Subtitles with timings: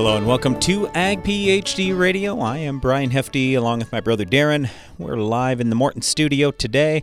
[0.00, 2.40] Hello and welcome to Ag PhD Radio.
[2.40, 4.70] I am Brian Hefty along with my brother Darren.
[4.96, 7.02] We're live in the Morton studio today.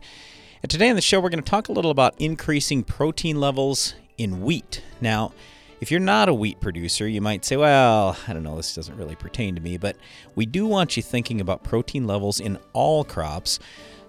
[0.64, 3.94] And today on the show, we're going to talk a little about increasing protein levels
[4.18, 4.82] in wheat.
[5.00, 5.32] Now,
[5.80, 8.98] if you're not a wheat producer, you might say, well, I don't know, this doesn't
[8.98, 9.96] really pertain to me, but
[10.34, 13.60] we do want you thinking about protein levels in all crops.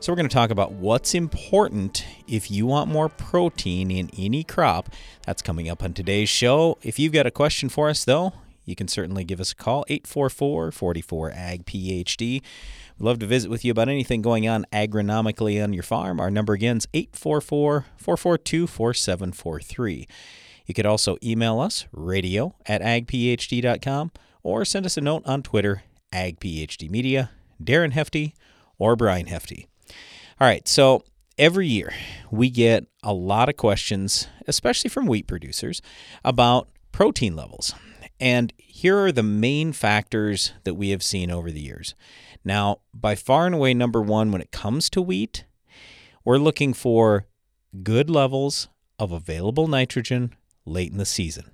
[0.01, 4.45] So, we're going to talk about what's important if you want more protein in any
[4.45, 4.89] crop.
[5.27, 6.79] That's coming up on today's show.
[6.83, 8.33] If you've got a question for us, though,
[8.69, 12.43] you can certainly give us a call 844 44 AG PhD.
[12.99, 16.21] We'd love to visit with you about anything going on agronomically on your farm.
[16.21, 20.07] Our number again is 844 442 4743.
[20.67, 25.83] You could also email us, radio at agphd.com, or send us a note on Twitter,
[26.13, 27.31] agphdmedia,
[27.63, 28.35] Darren Hefty,
[28.79, 29.67] or Brian Hefty.
[30.39, 31.05] All right, so
[31.39, 31.95] every year
[32.31, 35.81] we get a lot of questions, especially from wheat producers,
[36.23, 37.75] about protein levels.
[38.21, 41.95] And here are the main factors that we have seen over the years.
[42.45, 45.45] Now, by far and away, number one, when it comes to wheat,
[46.25, 47.27] we're looking for
[47.83, 51.51] good levels of available nitrogen late in the season.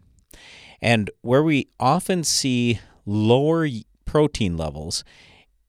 [0.81, 3.69] And where we often see lower
[4.05, 5.05] protein levels,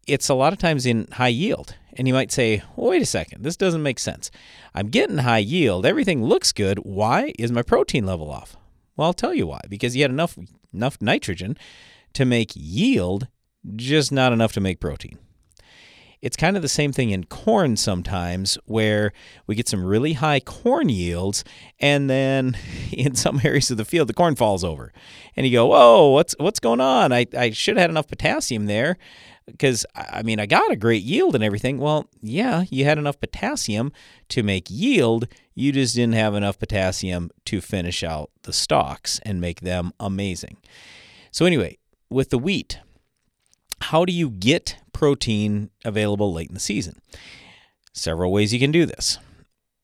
[0.07, 1.75] it's a lot of times in high yield.
[1.93, 4.29] And you might say, wait a second, this doesn't make sense.
[4.73, 6.79] I'm getting high yield, everything looks good.
[6.79, 8.57] Why is my protein level off?
[8.95, 9.61] Well, I'll tell you why.
[9.69, 10.37] Because you had enough
[10.75, 11.57] enough nitrogen
[12.13, 13.27] to make yield,
[13.75, 15.17] just not enough to make protein.
[16.21, 19.13] It's kind of the same thing in corn sometimes, where
[19.45, 21.43] we get some really high corn yields,
[21.79, 22.57] and then
[22.91, 24.91] in some areas of the field, the corn falls over.
[25.35, 27.11] And you go, Whoa, what's, what's going on?
[27.11, 28.97] I, I should have had enough potassium there
[29.47, 31.77] because I mean, I got a great yield and everything.
[31.77, 33.91] Well, yeah, you had enough potassium
[34.29, 35.27] to make yield.
[35.53, 40.57] You just didn't have enough potassium to finish out the stalks and make them amazing.
[41.31, 41.77] So, anyway,
[42.09, 42.79] with the wheat,
[43.81, 47.01] how do you get protein available late in the season?
[47.93, 49.19] Several ways you can do this.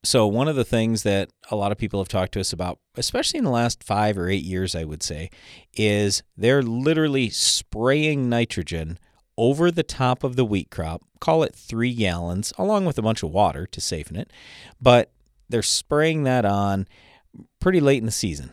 [0.04, 2.80] So, one of the things that a lot of people have talked to us about,
[2.96, 5.30] especially in the last five or eight years, I would say,
[5.74, 8.98] is they're literally spraying nitrogen
[9.38, 13.24] over the top of the wheat crop, call it three gallons, along with a bunch
[13.24, 14.32] of water to safeten it.
[14.82, 15.12] But
[15.50, 16.88] they're spraying that on
[17.60, 18.52] pretty late in the season.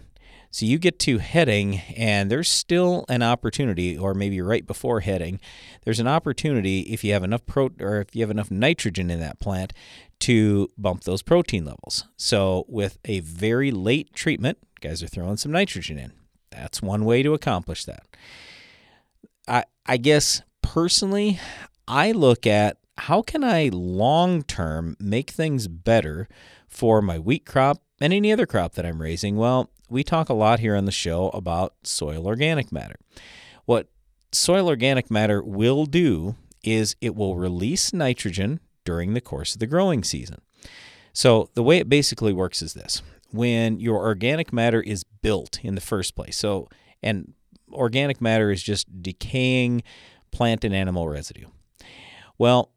[0.50, 5.40] So you get to heading, and there's still an opportunity, or maybe right before heading,
[5.84, 9.20] there's an opportunity if you have enough pro or if you have enough nitrogen in
[9.20, 9.74] that plant
[10.20, 12.04] to bump those protein levels.
[12.16, 16.12] So with a very late treatment, guys are throwing some nitrogen in.
[16.50, 18.04] That's one way to accomplish that.
[19.46, 21.40] I I guess personally,
[21.86, 26.28] I look at how can I long term make things better
[26.68, 29.36] for my wheat crop and any other crop that I'm raising?
[29.36, 32.96] Well, we talk a lot here on the show about soil organic matter.
[33.64, 33.88] What
[34.30, 39.66] soil organic matter will do is it will release nitrogen during the course of the
[39.66, 40.42] growing season.
[41.14, 43.00] So, the way it basically works is this
[43.30, 46.68] when your organic matter is built in the first place, so,
[47.02, 47.32] and
[47.72, 49.82] organic matter is just decaying
[50.30, 51.46] plant and animal residue.
[52.38, 52.72] Well,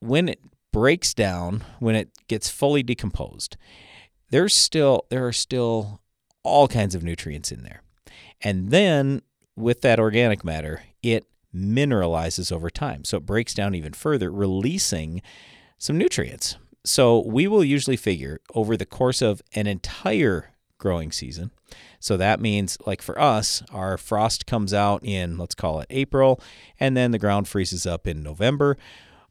[0.00, 0.40] when it
[0.72, 3.56] breaks down, when it gets fully decomposed,
[4.30, 6.00] there's still there are still
[6.42, 7.82] all kinds of nutrients in there.
[8.40, 9.22] And then
[9.56, 13.04] with that organic matter, it mineralizes over time.
[13.04, 15.22] So it breaks down even further, releasing
[15.78, 16.56] some nutrients.
[16.84, 20.51] So we will usually figure over the course of an entire
[20.82, 21.50] growing season
[22.02, 26.40] so that means, like for us, our frost comes out in, let's call it April,
[26.80, 28.76] and then the ground freezes up in November,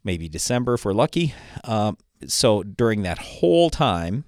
[0.06, 1.34] maybe December if we're lucky.
[1.66, 4.24] Um, so during that whole time,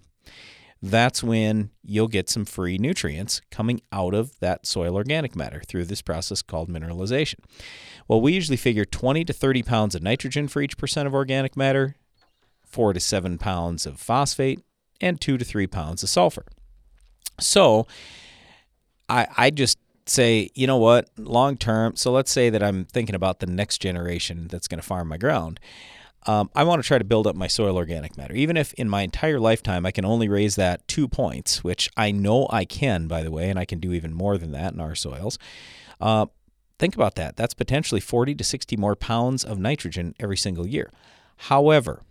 [0.81, 5.85] that's when you'll get some free nutrients coming out of that soil organic matter through
[5.85, 7.39] this process called mineralization.
[8.09, 11.55] Well, we usually figure 20 to 30 pounds of nitrogen for each percent of organic
[11.55, 11.95] matter,
[12.65, 14.59] 4 to 7 pounds of phosphate,
[14.99, 16.45] and 2 to 3 pounds of sulfur.
[17.39, 17.87] So,
[19.09, 21.95] I, I just say, you know what, long term.
[21.95, 25.17] So let's say that I'm thinking about the next generation that's going to farm my
[25.17, 25.59] ground.
[26.25, 28.33] Um, I want to try to build up my soil organic matter.
[28.33, 32.11] Even if in my entire lifetime I can only raise that two points, which I
[32.11, 34.79] know I can, by the way, and I can do even more than that in
[34.79, 35.37] our soils.
[35.99, 36.27] Uh,
[36.79, 37.35] think about that.
[37.35, 40.91] That's potentially 40 to 60 more pounds of nitrogen every single year.
[41.37, 42.03] However,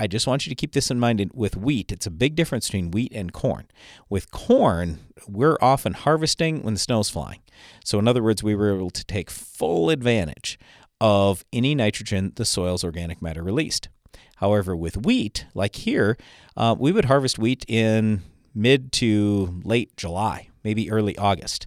[0.00, 1.90] I just want you to keep this in mind with wheat.
[1.90, 3.66] It's a big difference between wheat and corn.
[4.08, 7.40] With corn, we're often harvesting when the snow's flying.
[7.84, 10.58] So, in other words, we were able to take full advantage
[11.00, 13.88] of any nitrogen the soil's organic matter released.
[14.36, 16.16] However, with wheat, like here,
[16.56, 18.22] uh, we would harvest wheat in
[18.54, 21.66] mid to late July, maybe early August.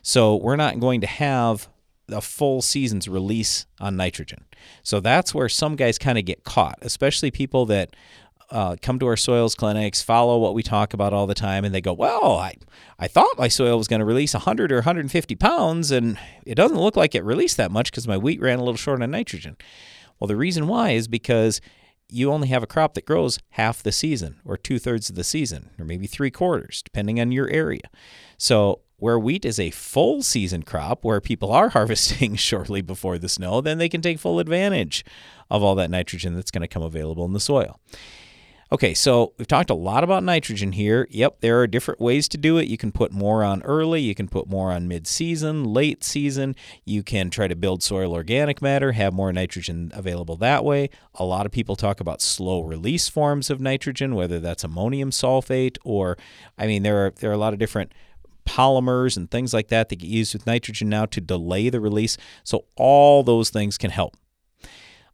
[0.00, 1.68] So we're not going to have
[2.08, 4.44] a full season's release on nitrogen.
[4.82, 7.94] So that's where some guys kind of get caught, especially people that
[8.50, 11.74] uh, come to our soils clinics, follow what we talk about all the time, and
[11.74, 12.54] they go, "Well, I,
[12.98, 16.78] I thought my soil was going to release 100 or 150 pounds, and it doesn't
[16.78, 19.56] look like it released that much because my wheat ran a little short on nitrogen."
[20.20, 21.60] Well, the reason why is because
[22.08, 25.24] you only have a crop that grows half the season, or two thirds of the
[25.24, 27.90] season, or maybe three quarters, depending on your area.
[28.38, 33.28] So where wheat is a full season crop where people are harvesting shortly before the
[33.28, 35.04] snow, then they can take full advantage
[35.50, 37.78] of all that nitrogen that's going to come available in the soil.
[38.72, 41.06] Okay, so we've talked a lot about nitrogen here.
[41.12, 42.66] Yep, there are different ways to do it.
[42.66, 46.56] You can put more on early, you can put more on mid season, late season.
[46.84, 50.90] You can try to build soil organic matter, have more nitrogen available that way.
[51.14, 55.78] A lot of people talk about slow release forms of nitrogen, whether that's ammonium sulfate
[55.84, 56.18] or,
[56.58, 57.92] I mean, there are, there are a lot of different
[58.46, 62.16] polymers and things like that that get used with nitrogen now to delay the release.
[62.44, 64.16] So all those things can help.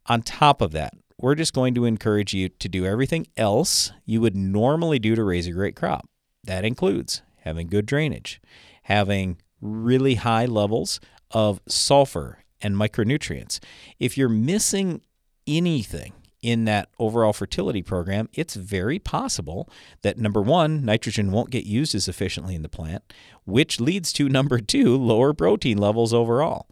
[0.06, 4.20] On top of that, we're just going to encourage you to do everything else you
[4.20, 6.08] would normally do to raise a great crop.
[6.44, 8.40] That includes having good drainage,
[8.84, 11.00] having really high levels
[11.30, 13.60] of sulfur and micronutrients.
[13.98, 15.02] If you're missing
[15.46, 19.70] anything in that overall fertility program, it's very possible
[20.02, 23.12] that number one, nitrogen won't get used as efficiently in the plant,
[23.44, 26.66] which leads to number two, lower protein levels overall.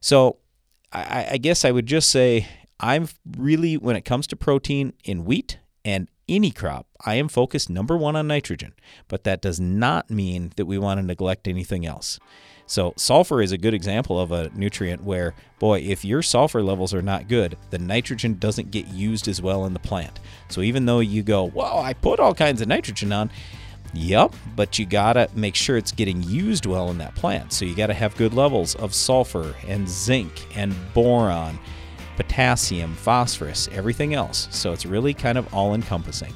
[0.00, 0.38] So
[0.92, 2.46] I, I guess I would just say
[2.78, 7.68] I'm really, when it comes to protein in wheat and any crop, I am focused
[7.68, 8.74] number one on nitrogen,
[9.08, 12.18] but that does not mean that we want to neglect anything else.
[12.72, 16.94] So, sulfur is a good example of a nutrient where, boy, if your sulfur levels
[16.94, 20.20] are not good, the nitrogen doesn't get used as well in the plant.
[20.48, 23.30] So, even though you go, well, I put all kinds of nitrogen on,
[23.92, 27.52] Yep, but you gotta make sure it's getting used well in that plant.
[27.52, 31.58] So you gotta have good levels of sulfur and zinc and boron
[32.16, 34.48] potassium, phosphorus, everything else.
[34.50, 36.32] So it's really kind of all encompassing.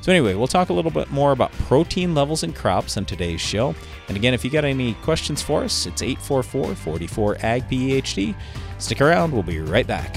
[0.00, 3.40] So, anyway, we'll talk a little bit more about protein levels in crops on today's
[3.40, 3.74] show.
[4.08, 8.34] And again, if you got any questions for us, it's 844 44 AG PhD.
[8.78, 10.16] Stick around, we'll be right back.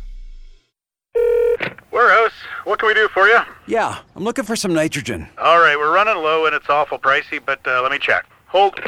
[1.91, 2.31] Warehouse,
[2.63, 3.39] what can we do for you?
[3.67, 5.27] Yeah, I'm looking for some nitrogen.
[5.37, 8.25] All right, we're running low and it's awful pricey, but uh, let me check.
[8.47, 8.79] Hold.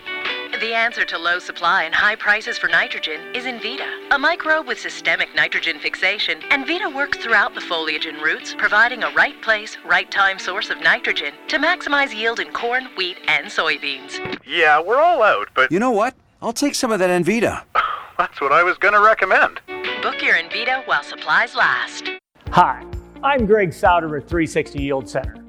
[0.59, 4.79] The answer to low supply and high prices for nitrogen is Envita, a microbe with
[4.79, 6.39] systemic nitrogen fixation.
[6.51, 10.79] Envita works throughout the foliage and roots, providing a right place, right time source of
[10.79, 14.39] nitrogen to maximize yield in corn, wheat, and soybeans.
[14.45, 16.13] Yeah, we're all out, but You know what?
[16.41, 17.63] I'll take some of that Envita.
[18.17, 19.59] that's what I was going to recommend.
[20.01, 22.09] Book your Envita while supplies last.
[22.53, 22.85] Hi,
[23.23, 25.43] I'm Gregg Sauder with 360 Yield Center.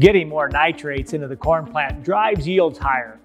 [0.00, 3.20] Getting more nitrates into the corn plant drives yields higher.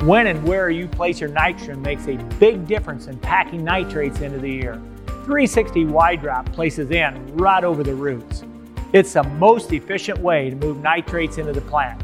[0.00, 4.38] When and where you place your nitrogen makes a big difference in packing nitrates into
[4.38, 4.74] the ear.
[5.06, 8.44] 360 wide drop places in right over the roots.
[8.92, 12.02] It's the most efficient way to move nitrates into the plant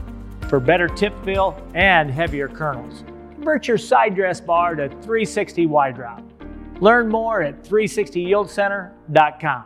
[0.49, 3.05] for better tip fill and heavier kernels.
[3.35, 6.23] Convert your side dress bar to 360 wide drop.
[6.81, 9.65] Learn more at 360yieldcenter.com.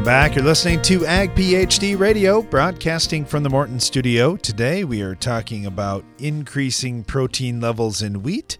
[0.00, 0.34] Welcome back.
[0.34, 4.34] You're listening to Ag PhD Radio, broadcasting from the Morton studio.
[4.34, 8.56] Today we are talking about increasing protein levels in wheat.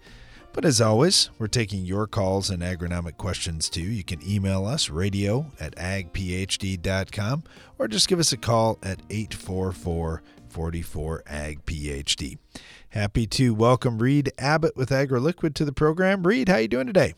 [0.53, 3.81] But as always, we're taking your calls and agronomic questions too.
[3.81, 7.43] You can email us radio at agphd.com
[7.79, 12.37] or just give us a call at 844 44 Ag PhD.
[12.89, 16.21] Happy to welcome Reed Abbott with AgroLiquid to the program.
[16.21, 17.15] Reed, how you doing today?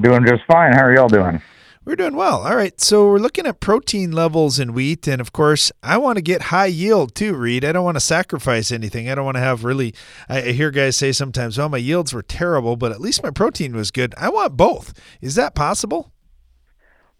[0.00, 0.72] Doing just fine.
[0.72, 1.42] How are y'all doing?
[1.90, 2.46] We're doing well.
[2.46, 2.80] All right.
[2.80, 5.08] So we're looking at protein levels in wheat.
[5.08, 7.64] And of course, I want to get high yield too, Reed.
[7.64, 9.10] I don't want to sacrifice anything.
[9.10, 9.92] I don't want to have really,
[10.28, 13.74] I hear guys say sometimes, well, my yields were terrible, but at least my protein
[13.74, 14.14] was good.
[14.16, 14.94] I want both.
[15.20, 16.12] Is that possible?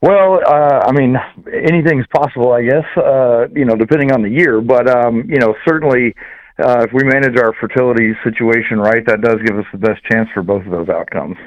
[0.02, 1.16] Well, uh, I mean,
[1.52, 4.60] anything's possible, I guess, uh, you know, depending on the year.
[4.60, 6.14] But, um, you know, certainly
[6.62, 10.28] uh, if we manage our fertility situation right, that does give us the best chance
[10.32, 11.38] for both of those outcomes.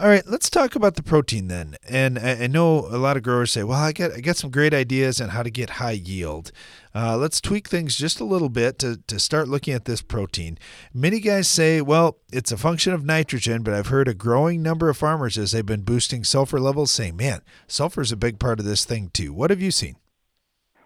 [0.00, 1.74] All right, let's talk about the protein then.
[1.88, 4.52] And I, I, know a lot of growers say, "Well, I get I get some
[4.52, 6.52] great ideas on how to get high yield."
[6.94, 10.56] Uh, let's tweak things just a little bit to to start looking at this protein.
[10.94, 14.88] Many guys say, "Well, it's a function of nitrogen," but I've heard a growing number
[14.88, 18.60] of farmers as they've been boosting sulfur levels say, "Man, sulfur is a big part
[18.60, 19.96] of this thing too." What have you seen?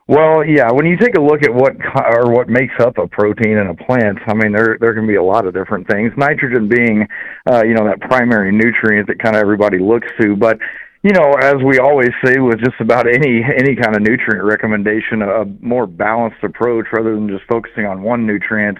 [0.08, 0.70] Well, yeah.
[0.72, 3.74] When you take a look at what or what makes up a protein in a
[3.74, 6.12] plant, I mean, there there can be a lot of different things.
[6.16, 7.06] Nitrogen being,
[7.48, 10.34] uh, you know, that primary nutrient that kind of everybody looks to.
[10.34, 10.58] But
[11.02, 15.22] you know, as we always say with just about any any kind of nutrient recommendation,
[15.22, 18.78] a more balanced approach rather than just focusing on one nutrient.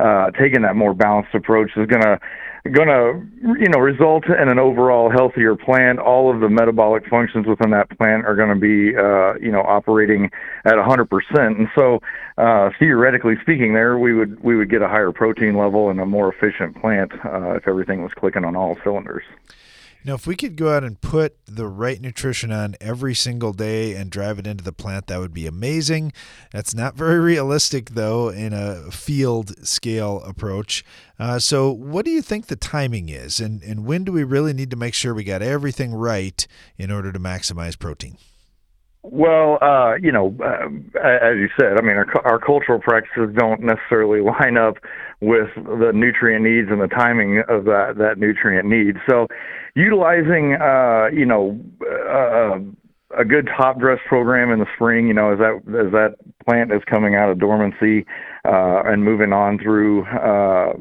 [0.00, 2.18] Uh, taking that more balanced approach is going to
[2.70, 3.20] going to
[3.58, 7.90] you know result in an overall healthier plant all of the metabolic functions within that
[7.98, 10.30] plant are going to be uh, you know operating
[10.64, 11.08] at 100%
[11.46, 11.98] and so
[12.38, 16.06] uh, theoretically speaking there we would we would get a higher protein level and a
[16.06, 19.24] more efficient plant uh, if everything was clicking on all cylinders
[20.02, 23.52] you know, if we could go out and put the right nutrition on every single
[23.52, 26.12] day and drive it into the plant, that would be amazing.
[26.50, 30.84] That's not very realistic, though, in a field scale approach.
[31.20, 34.52] Uh, so, what do you think the timing is, and, and when do we really
[34.52, 38.16] need to make sure we got everything right in order to maximize protein?
[39.04, 40.66] Well, uh, you know, uh,
[41.00, 44.78] as you said, I mean, our, our cultural practices don't necessarily line up
[45.20, 48.96] with the nutrient needs and the timing of that that nutrient need.
[49.08, 49.28] So,
[49.74, 52.58] utilizing, uh, you know, uh,
[53.18, 56.72] a good top dress program in the spring, you know, as that as that plant
[56.72, 58.06] is coming out of dormancy
[58.44, 60.04] uh, and moving on through.
[60.06, 60.72] Uh,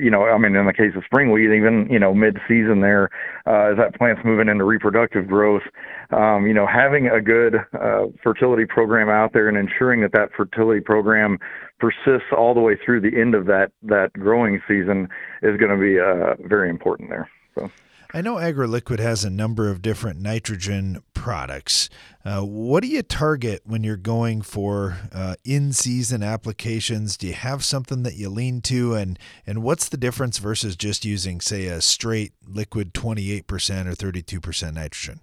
[0.00, 3.10] you know, I mean, in the case of spring wheat, even you know, mid-season there,
[3.46, 5.62] uh, as that plant's moving into reproductive growth,
[6.10, 10.30] um, you know, having a good uh, fertility program out there and ensuring that that
[10.36, 11.38] fertility program
[11.78, 15.08] persists all the way through the end of that that growing season
[15.42, 17.30] is going to be uh, very important there.
[17.54, 17.70] So.
[18.14, 21.90] I know AgroLiquid has a number of different nitrogen products.
[22.24, 27.18] Uh, what do you target when you're going for uh, in-season applications?
[27.18, 31.04] Do you have something that you lean to, and and what's the difference versus just
[31.04, 33.42] using, say, a straight liquid 28%
[33.86, 35.20] or 32% nitrogen?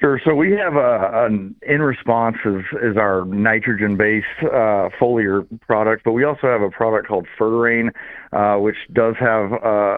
[0.00, 0.20] Sure.
[0.26, 6.04] So we have a, an in response is, is our nitrogen based uh, foliar product,
[6.04, 7.88] but we also have a product called Fertirain,
[8.32, 9.56] uh, which does have uh,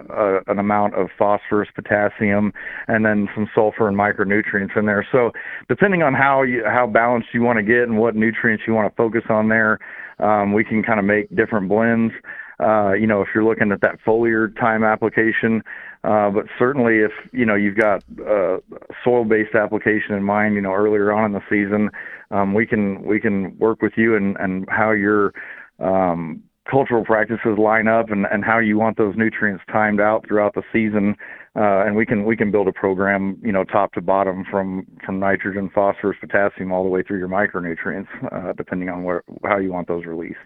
[0.08, 2.52] a, an amount of phosphorus, potassium,
[2.86, 5.04] and then some sulfur and micronutrients in there.
[5.10, 5.32] So
[5.68, 8.88] depending on how you, how balanced you want to get and what nutrients you want
[8.88, 9.80] to focus on there,
[10.20, 12.12] um, we can kind of make different blends.
[12.60, 15.62] Uh, you know, if you're looking at that foliar time application,
[16.04, 18.58] uh, but certainly, if you know you've got uh,
[19.04, 21.90] soil-based application in mind, you know earlier on in the season,
[22.30, 25.32] um, we can we can work with you and and how your
[25.78, 30.54] um, cultural practices line up and and how you want those nutrients timed out throughout
[30.54, 31.16] the season,
[31.56, 34.86] uh, and we can we can build a program you know top to bottom from
[35.04, 39.58] from nitrogen, phosphorus, potassium all the way through your micronutrients, uh, depending on where how
[39.58, 40.38] you want those released.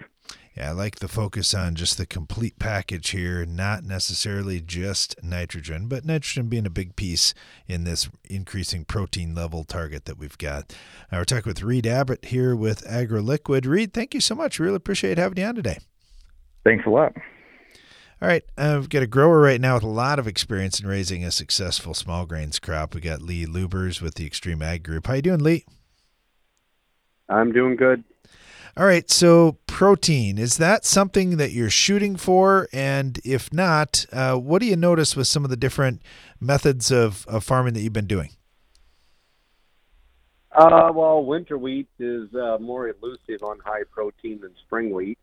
[0.57, 5.89] Yeah, I like the focus on just the complete package here, not necessarily just nitrogen,
[5.89, 7.33] but nitrogen being a big piece
[7.67, 10.77] in this increasing protein level target that we've got.
[11.11, 13.67] Now we're talking with Reed Abbott here with AgroLiquid.
[13.67, 14.59] Reed, thank you so much.
[14.59, 15.79] Really appreciate having you on today.
[16.65, 17.15] Thanks a lot.
[18.21, 20.87] All right, uh, I've got a grower right now with a lot of experience in
[20.87, 22.95] raising a successful small grains crop.
[22.95, 25.07] We got Lee Lubbers with the Extreme Ag Group.
[25.07, 25.65] How you doing, Lee?
[27.29, 28.05] I'm doing good.
[28.75, 32.69] All right, so protein, is that something that you're shooting for?
[32.73, 36.01] And if not, uh, what do you notice with some of the different
[36.41, 38.31] methods of, of farming that you've been doing?
[40.53, 45.19] Uh, well, winter wheat is uh, more elusive on high protein than spring wheat.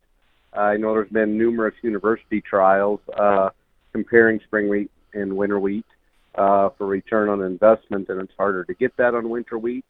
[0.53, 3.50] I know there's been numerous university trials uh,
[3.94, 5.86] comparing spring wheat and winter wheat
[6.36, 9.86] uh, for return on investment, and it's harder to get that on winter wheat.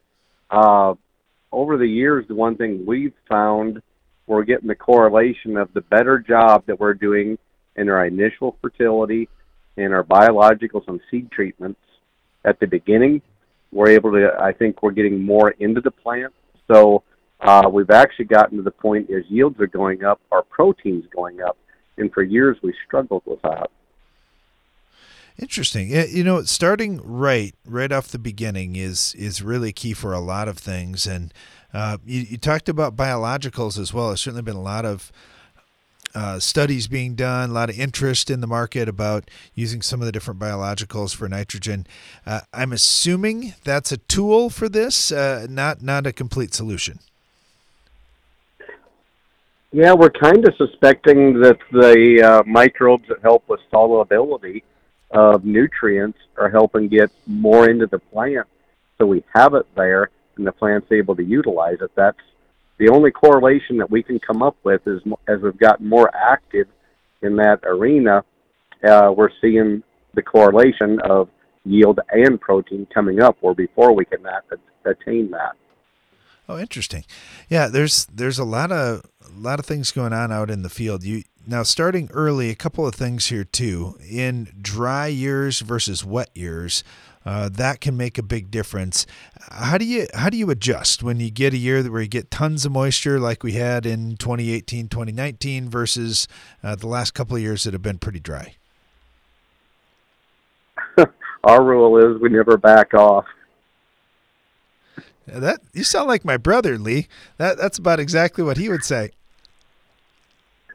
[1.51, 3.81] Over the years, the one thing we've found,
[4.27, 7.37] we're getting the correlation of the better job that we're doing
[7.75, 9.27] in our initial fertility
[9.77, 11.79] and our biologicals and seed treatments
[12.45, 13.21] at the beginning.
[13.71, 16.33] We're able to, I think we're getting more into the plant.
[16.67, 17.03] So
[17.39, 21.41] uh, we've actually gotten to the point as yields are going up, our protein's going
[21.41, 21.57] up.
[21.97, 23.69] And for years we struggled with that.
[25.39, 25.89] Interesting.
[25.89, 30.49] You know, starting right, right off the beginning is is really key for a lot
[30.49, 31.07] of things.
[31.07, 31.33] And
[31.73, 34.07] uh, you, you, talked about biologicals as well.
[34.07, 35.13] There's certainly been a lot of
[36.13, 40.05] uh, studies being done, a lot of interest in the market about using some of
[40.05, 41.87] the different biologicals for nitrogen.
[42.25, 46.99] Uh, I'm assuming that's a tool for this, uh, not not a complete solution.
[49.71, 54.63] Yeah, we're kind of suspecting that the uh, microbes that help with solubility
[55.11, 58.47] of nutrients are helping get more into the plant.
[58.97, 61.91] So we have it there, and the plant's able to utilize it.
[61.95, 62.17] That's
[62.77, 66.67] the only correlation that we can come up with is as we've gotten more active
[67.21, 68.23] in that arena,
[68.87, 71.29] uh, we're seeing the correlation of
[71.65, 74.45] yield and protein coming up, where before we could not
[74.85, 75.53] attain that.
[76.49, 77.05] Oh, interesting.
[77.47, 80.69] Yeah, there's there's a lot of a lot of things going on out in the
[80.69, 81.03] field.
[81.03, 83.99] You now starting early, a couple of things here too.
[84.09, 86.83] In dry years versus wet years,
[87.23, 89.05] uh, that can make a big difference.
[89.51, 92.31] How do you how do you adjust when you get a year where you get
[92.31, 96.27] tons of moisture like we had in 2018, 2019 versus
[96.63, 98.55] uh, the last couple of years that have been pretty dry?
[101.43, 103.25] Our rule is we never back off.
[105.33, 107.07] That you sound like my brother, Lee.
[107.37, 109.11] That that's about exactly what he would say.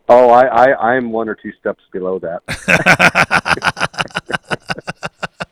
[0.09, 2.43] Oh, I, I I'm one or two steps below that.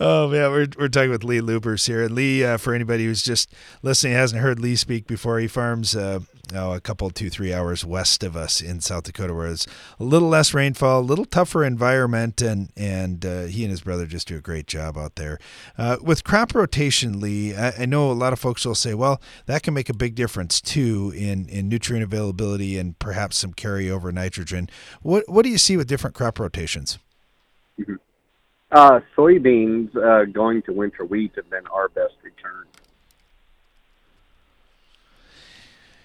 [0.00, 2.02] Oh man, we're we're talking with Lee Lubbers here.
[2.02, 5.94] And Lee, uh, for anybody who's just listening, hasn't heard Lee speak before, he farms
[5.94, 6.20] uh,
[6.52, 9.66] oh, a couple, two, three hours west of us in South Dakota, where it's
[10.00, 14.04] a little less rainfall, a little tougher environment, and and uh, he and his brother
[14.06, 15.38] just do a great job out there.
[15.78, 19.20] Uh, with crop rotation, Lee, I, I, know a lot of folks will say, well,
[19.46, 24.12] that can make a big difference too in in nutrient availability and perhaps some carryover
[24.12, 24.68] nitrogen.
[25.02, 26.98] What what do you see with different crop rotations?
[27.78, 27.94] Mm-hmm.
[28.74, 32.64] Uh, soybeans uh, going to winter wheat have been our best return.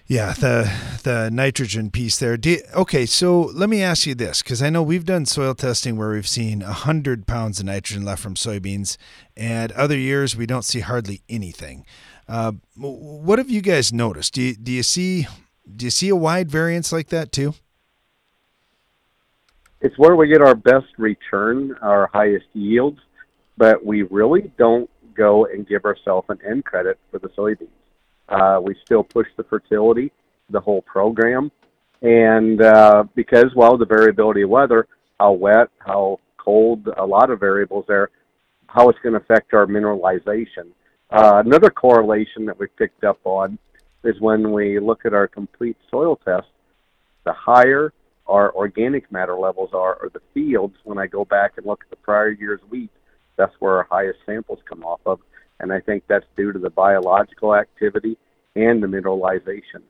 [0.06, 2.38] Yeah, the the nitrogen piece there.
[2.40, 5.96] You, okay, so let me ask you this, because I know we've done soil testing
[5.96, 8.96] where we've seen hundred pounds of nitrogen left from soybeans,
[9.36, 11.84] and other years we don't see hardly anything.
[12.28, 14.34] Uh, what have you guys noticed?
[14.34, 15.26] Do you, do you see
[15.76, 17.54] do you see a wide variance like that too?
[19.80, 23.00] It's where we get our best return, our highest yields,
[23.56, 27.68] but we really don't go and give ourselves an N credit for the soybeans.
[28.28, 30.12] Uh, we still push the fertility,
[30.50, 31.50] the whole program,
[32.02, 34.86] and uh, because well, the variability of weather,
[35.18, 38.10] how wet, how cold, a lot of variables there,
[38.66, 40.68] how it's going to affect our mineralization.
[41.10, 43.58] Uh, another correlation that we picked up on
[44.04, 46.46] is when we look at our complete soil test,
[47.24, 47.92] the higher
[48.30, 51.90] our organic matter levels are, or the fields, when I go back and look at
[51.90, 52.90] the prior year's wheat,
[53.36, 55.20] that's where our highest samples come off of.
[55.58, 58.16] And I think that's due to the biological activity
[58.54, 59.82] and the mineralization.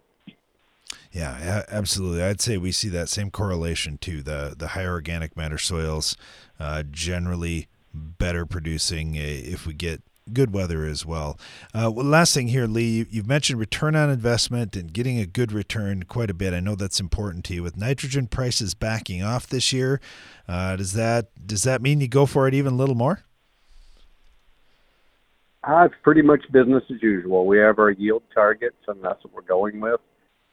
[1.13, 2.23] Yeah, absolutely.
[2.23, 6.17] I'd say we see that same correlation to the the higher organic matter soils,
[6.59, 10.03] uh, generally better producing uh, if we get
[10.35, 11.39] good weather as well.
[11.75, 15.53] Uh, well, last thing here, Lee, you've mentioned return on investment and getting a good
[15.53, 16.55] return quite a bit.
[16.55, 17.63] I know that's important to you.
[17.63, 20.01] With nitrogen prices backing off this year,
[20.49, 23.25] uh, does that does that mean you go for it even a little more?
[25.63, 27.47] Uh, it's pretty much business as usual.
[27.47, 30.01] We have our yield targets, and that's what we're going with.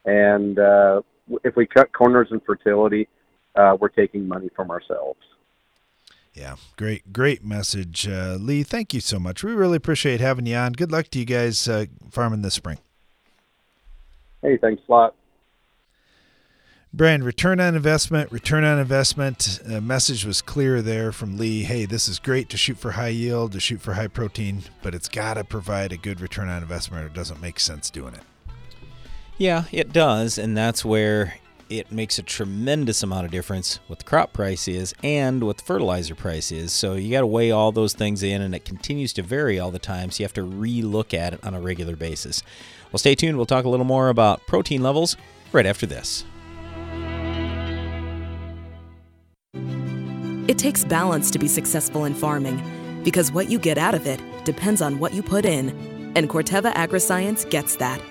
[0.06, 1.02] And uh,
[1.44, 3.08] if we cut corners in fertility,
[3.56, 5.20] uh, we're taking money from ourselves.
[6.38, 8.62] Yeah, great, great message, uh, Lee.
[8.62, 9.44] Thank you so much.
[9.44, 10.74] We really appreciate having you on.
[10.74, 12.78] Good luck to you guys uh, farming this spring.
[14.44, 15.16] Hey, thanks a lot.
[16.94, 19.60] Brian, return on investment, return on investment.
[19.68, 21.64] Uh, message was clear there from Lee.
[21.64, 24.94] Hey, this is great to shoot for high yield, to shoot for high protein, but
[24.94, 28.14] it's got to provide a good return on investment or it doesn't make sense doing
[28.14, 28.22] it.
[29.40, 30.38] Yeah, it does.
[30.38, 31.34] And that's where
[31.70, 35.64] it makes a tremendous amount of difference what the crop price is and what the
[35.64, 36.72] fertilizer price is.
[36.72, 39.72] So you got to weigh all those things in, and it continues to vary all
[39.72, 40.12] the time.
[40.12, 42.44] So you have to re-look at it on a regular basis.
[42.92, 43.38] Well, stay tuned.
[43.38, 45.18] We'll talk a little more about protein levels
[45.52, 46.24] right after this.
[50.48, 54.22] It takes balance to be successful in farming because what you get out of it
[54.46, 55.70] depends on what you put in,
[56.16, 58.02] and Corteva Agriscience gets that.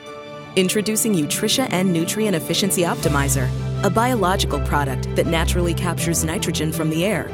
[0.56, 3.50] Introducing Utrisha N Nutrient Efficiency Optimizer,
[3.84, 7.28] a biological product that naturally captures nitrogen from the air.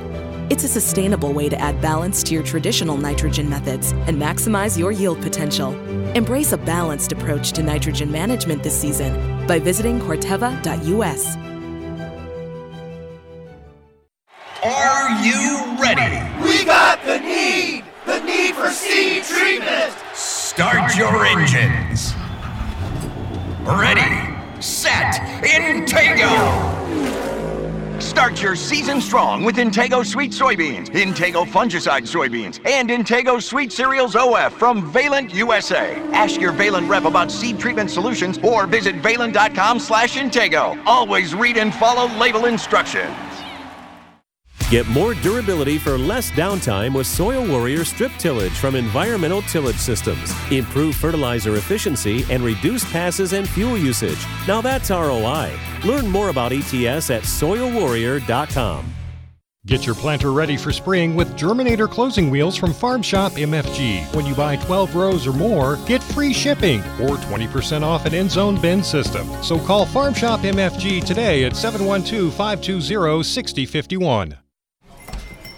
[0.50, 4.90] It's a sustainable way to add balance to your traditional nitrogen methods and maximize your
[4.90, 5.72] yield potential.
[6.16, 11.36] Embrace a balanced approach to nitrogen management this season by visiting Corteva.us.
[14.64, 16.42] Are you ready?
[16.42, 17.84] We got the need!
[18.04, 19.94] The need for seed treatment!
[20.12, 22.14] Start your engines.
[23.64, 26.82] Ready, set, Intego!
[28.00, 34.16] Start your season strong with Intego Suite Soybeans, Intego Fungicide Soybeans, and Intego Suite Cereals
[34.16, 35.94] OF from Valent USA.
[36.12, 40.82] Ask your Valent rep about seed treatment solutions or visit valent.com slash Intego.
[40.84, 43.14] Always read and follow label instructions.
[44.72, 50.32] Get more durability for less downtime with Soil Warrior strip tillage from Environmental Tillage Systems.
[50.50, 54.16] Improve fertilizer efficiency and reduce passes and fuel usage.
[54.48, 55.52] Now that's ROI.
[55.84, 58.86] Learn more about ETS at soilwarrior.com.
[59.66, 64.14] Get your planter ready for spring with Germinator closing wheels from Farm Shop MFG.
[64.14, 68.30] When you buy 12 rows or more, get free shipping or 20% off an end
[68.30, 69.28] zone bin system.
[69.42, 74.41] So call Farm Shop MFG today at 712 520 6051.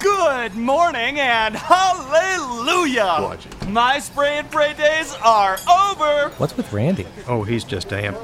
[0.05, 3.39] Good morning and hallelujah!
[3.69, 6.29] My spray and pray days are over!
[6.37, 7.07] What's with Randy?
[7.27, 8.21] Oh, he's just amped.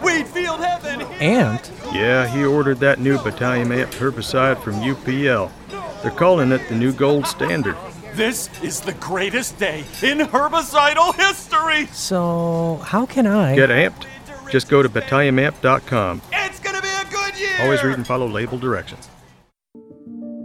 [0.00, 1.00] Wheat field heaven!
[1.18, 1.70] Amped?
[1.92, 5.50] Yeah, he ordered that new Battalion Amped herbicide from UPL.
[6.02, 7.76] They're calling it the new gold standard.
[8.14, 11.84] This is the greatest day in herbicidal history!
[11.88, 13.54] So, how can I?
[13.54, 14.06] Get amped.
[14.50, 16.22] Just go to battalionamp.com.
[16.32, 17.58] It's gonna be a good year!
[17.60, 19.10] Always read and follow label directions.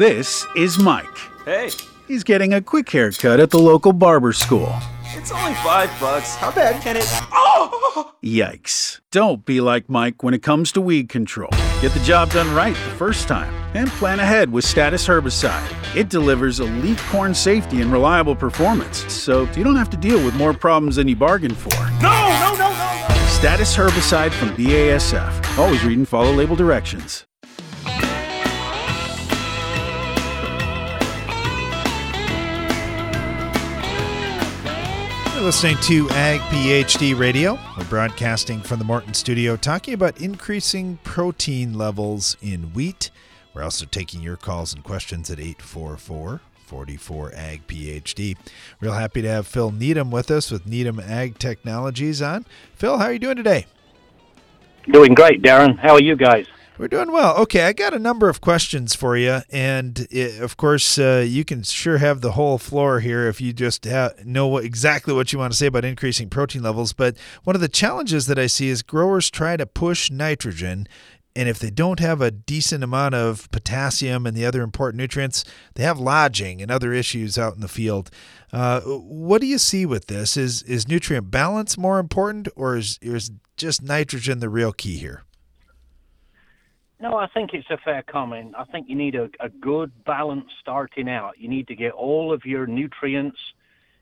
[0.00, 1.18] This is Mike.
[1.44, 1.70] Hey,
[2.08, 4.74] He's getting a quick haircut at the local barber school.
[5.08, 6.36] it's only five bucks.
[6.36, 7.04] How bad can it?
[7.30, 8.14] Oh!
[8.24, 9.00] Yikes.
[9.10, 11.50] Don't be like Mike when it comes to weed control.
[11.82, 15.94] Get the job done right the first time and plan ahead with Status Herbicide.
[15.94, 20.34] It delivers elite corn safety and reliable performance, so you don't have to deal with
[20.34, 21.76] more problems than you bargained for.
[22.00, 22.08] No,
[22.40, 23.26] no, no, no, no!
[23.26, 25.58] Status Herbicide from BASF.
[25.58, 27.26] Always read and follow label directions.
[35.40, 37.58] You're listening to Ag PhD Radio.
[37.78, 43.10] We're broadcasting from the Morton studio talking about increasing protein levels in wheat.
[43.54, 48.36] We're also taking your calls and questions at 844 44 Ag PhD.
[48.80, 52.44] Real happy to have Phil Needham with us with Needham Ag Technologies on.
[52.74, 53.64] Phil, how are you doing today?
[54.90, 55.78] Doing great, Darren.
[55.78, 56.44] How are you guys?
[56.80, 57.36] We're doing well.
[57.36, 61.44] Okay, I got a number of questions for you, and eh, of course, uh, you
[61.44, 63.86] can sure have the whole floor here if you just
[64.24, 66.94] know what, exactly what you want to say about increasing protein levels.
[66.94, 70.88] But one of the challenges that I see is growers try to push nitrogen,
[71.36, 75.44] and if they don't have a decent amount of potassium and the other important nutrients,
[75.74, 78.10] they have lodging and other issues out in the field.
[78.54, 80.34] Uh, what do you see with this?
[80.34, 85.24] Is is nutrient balance more important, or is is just nitrogen the real key here?
[87.00, 88.54] No, I think it's a fair comment.
[88.58, 91.38] I think you need a, a good balance starting out.
[91.38, 93.38] You need to get all of your nutrients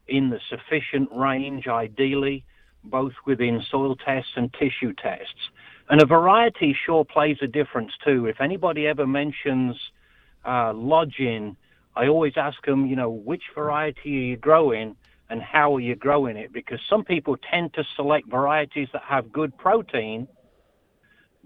[0.08, 2.44] in the sufficient range, ideally,
[2.82, 5.50] both within soil tests and tissue tests.
[5.88, 8.26] And a variety sure plays a difference too.
[8.26, 9.76] If anybody ever mentions
[10.44, 11.56] uh, lodging,
[11.94, 14.96] I always ask them, you know, which variety are you growing
[15.30, 16.52] and how are you growing it?
[16.52, 20.26] Because some people tend to select varieties that have good protein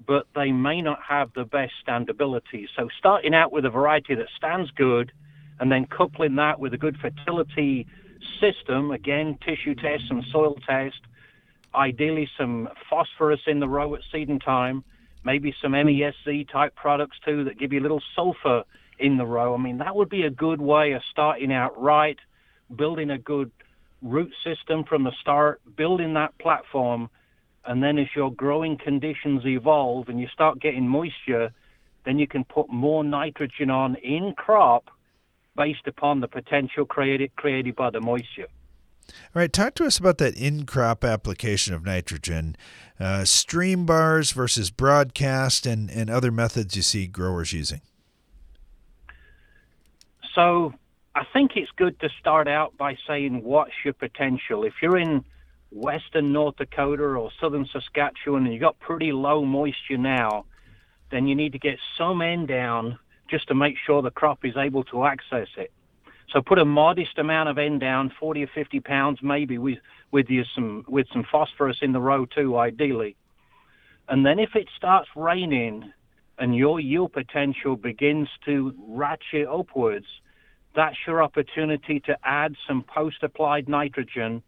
[0.07, 2.67] but they may not have the best standability.
[2.77, 5.13] So starting out with a variety that stands good
[5.61, 7.87] and then coupling that with a good fertility
[8.41, 11.01] system, again, tissue test and soil test,
[11.75, 14.85] ideally some phosphorus in the row at seeding time,
[15.25, 18.65] maybe some MESZ type products too that give you a little sulfur
[18.99, 19.55] in the row.
[19.55, 22.19] I mean, that would be a good way of starting out right,
[22.75, 23.51] building a good
[24.03, 27.09] root system from the start, building that platform
[27.65, 31.53] and then as your growing conditions evolve and you start getting moisture,
[32.05, 34.91] then you can put more nitrogen on in crop
[35.57, 38.49] based upon the potential created created by the moisture.
[39.09, 42.57] All right, talk to us about that in crop application of nitrogen,
[42.99, 47.81] uh, stream bars versus broadcast, and, and other methods you see growers using.
[50.35, 50.73] So
[51.15, 54.65] I think it's good to start out by saying what's your potential.
[54.65, 55.25] If you're in
[55.73, 60.45] western North Dakota or southern Saskatchewan and you've got pretty low moisture now,
[61.11, 62.99] then you need to get some N down
[63.31, 65.73] just to make sure the crop is able to access it.
[66.31, 69.79] So put a modest amount of N down, 40 or 50 pounds maybe, with
[70.11, 73.17] with you some with some phosphorus in the row too, ideally.
[74.09, 75.93] And then if it starts raining
[76.39, 80.07] and your yield potential begins to ratchet upwards,
[80.75, 84.43] that's your opportunity to add some post-applied nitrogen,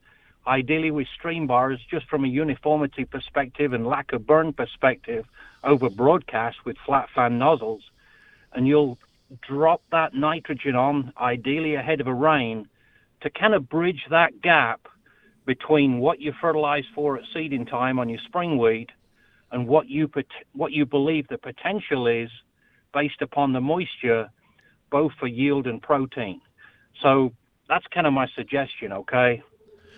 [0.47, 5.25] ideally with stream bars, just from a uniformity perspective and lack of burn perspective
[5.63, 7.83] over broadcast with flat fan nozzles.
[8.53, 8.99] And you'll
[9.41, 12.69] drop that nitrogen on, ideally ahead of a rain,
[13.23, 14.87] to kind of bridge that gap
[15.47, 18.91] between what you fertilize for at seeding time on your spring wheat
[19.51, 20.11] and what you
[20.53, 22.31] what you believe the potential is
[22.93, 24.31] based upon the moisture,
[24.91, 26.41] both for yield and protein.
[27.03, 27.33] So
[27.69, 28.93] that's kind of my suggestion.
[28.93, 29.43] Okay.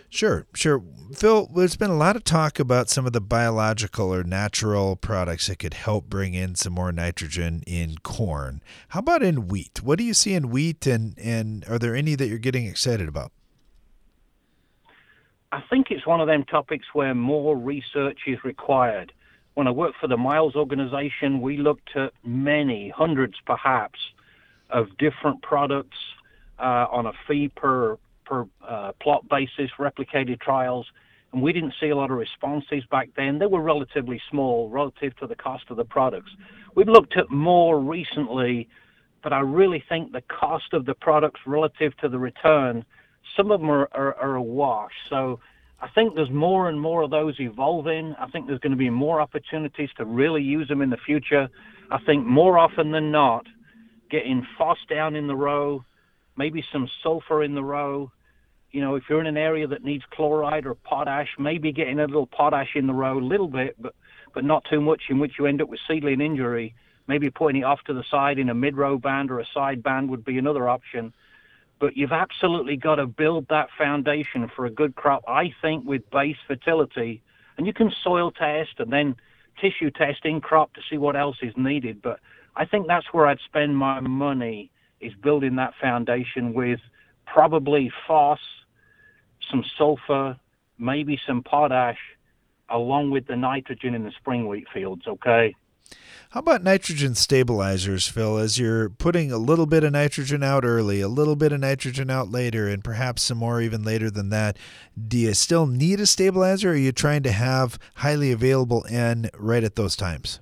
[0.09, 0.83] Sure, sure.
[1.14, 5.47] Phil, there's been a lot of talk about some of the biological or natural products
[5.49, 8.62] that could help bring in some more nitrogen in corn.
[8.88, 9.83] How about in wheat?
[9.83, 13.09] What do you see in wheat, and, and are there any that you're getting excited
[13.09, 13.33] about?
[15.53, 19.12] I think it's one of them topics where more research is required.
[19.55, 23.99] When I worked for the Miles organization, we looked at many, hundreds perhaps,
[24.71, 25.97] of different products
[26.59, 30.87] uh, on a fee per per uh, plot basis, replicated trials,
[31.33, 33.39] and we didn't see a lot of responses back then.
[33.39, 36.31] They were relatively small relative to the cost of the products.
[36.75, 38.69] We've looked at more recently,
[39.23, 42.85] but I really think the cost of the products relative to the return,
[43.37, 44.93] some of them are, are, are a wash.
[45.09, 45.41] So
[45.81, 48.15] I think there's more and more of those evolving.
[48.19, 51.49] I think there's going to be more opportunities to really use them in the future.
[51.91, 53.47] I think more often than not,
[54.11, 55.85] getting phos down in the row,
[56.37, 58.11] maybe some sulfur in the row,
[58.77, 62.05] you know, if you're in an area that needs chloride or potash, maybe getting a
[62.05, 63.95] little potash in the row, a little bit, but
[64.35, 66.75] but not too much, in which you end up with seedling injury.
[67.07, 70.11] Maybe putting it off to the side in a mid-row band or a side band
[70.11, 71.15] would be another option.
[71.79, 75.25] But you've absolutely got to build that foundation for a good crop.
[75.27, 77.23] I think with base fertility,
[77.57, 79.17] and you can soil test and then
[79.59, 82.03] tissue test in crop to see what else is needed.
[82.03, 82.21] But
[82.57, 86.81] I think that's where I'd spend my money is building that foundation with
[87.25, 88.39] probably phos
[89.51, 90.39] some sulfur,
[90.79, 91.99] maybe some potash,
[92.69, 95.55] along with the nitrogen in the spring wheat fields, okay?
[96.31, 98.39] How about nitrogen stabilizers, Phil?
[98.39, 102.11] As you're putting a little bit of nitrogen out early, a little bit of nitrogen
[102.11, 104.59] out later, and perhaps some more even later than that,
[105.07, 109.31] do you still need a stabilizer or are you trying to have highly available N
[109.39, 110.41] right at those times?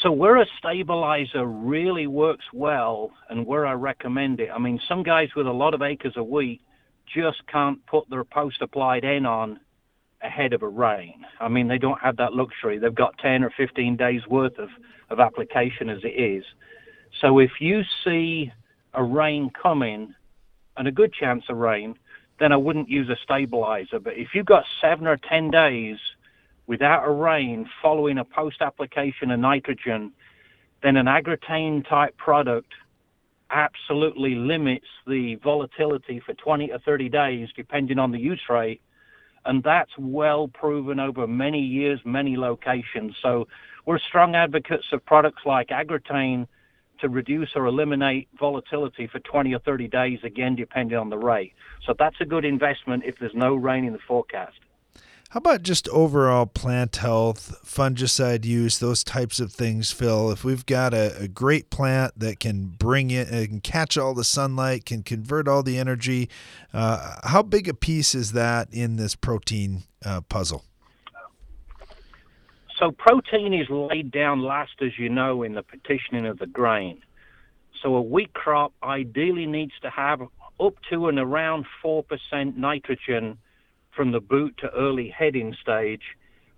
[0.00, 5.02] So where a stabilizer really works well and where I recommend it, I mean, some
[5.02, 6.60] guys with a lot of acres of wheat
[7.12, 9.60] just can't put their post applied N on
[10.22, 11.24] ahead of a rain.
[11.40, 12.78] I mean, they don't have that luxury.
[12.78, 14.70] They've got 10 or 15 days worth of,
[15.10, 16.44] of application as it is.
[17.20, 18.50] So if you see
[18.94, 20.14] a rain coming
[20.76, 21.94] and a good chance of rain,
[22.40, 24.00] then I wouldn't use a stabilizer.
[24.00, 25.98] But if you've got seven or 10 days
[26.66, 30.12] without a rain following a post application of nitrogen,
[30.82, 32.72] then an Agrotain type product
[33.54, 38.82] absolutely limits the volatility for 20 or 30 days, depending on the use rate.
[39.46, 43.14] And that's well proven over many years, many locations.
[43.22, 43.46] So
[43.86, 46.48] we're strong advocates of products like Agrotain
[47.00, 51.52] to reduce or eliminate volatility for 20 or 30 days, again, depending on the rate.
[51.86, 54.58] So that's a good investment if there's no rain in the forecast.
[55.34, 60.30] How about just overall plant health, fungicide use, those types of things, Phil?
[60.30, 64.22] If we've got a, a great plant that can bring it and catch all the
[64.22, 66.30] sunlight, can convert all the energy,
[66.72, 70.62] uh, how big a piece is that in this protein uh, puzzle?
[72.78, 77.02] So, protein is laid down last, as you know, in the partitioning of the grain.
[77.82, 80.20] So, a wheat crop ideally needs to have
[80.60, 83.38] up to and around 4% nitrogen
[83.94, 86.02] from the boot to early heading stage,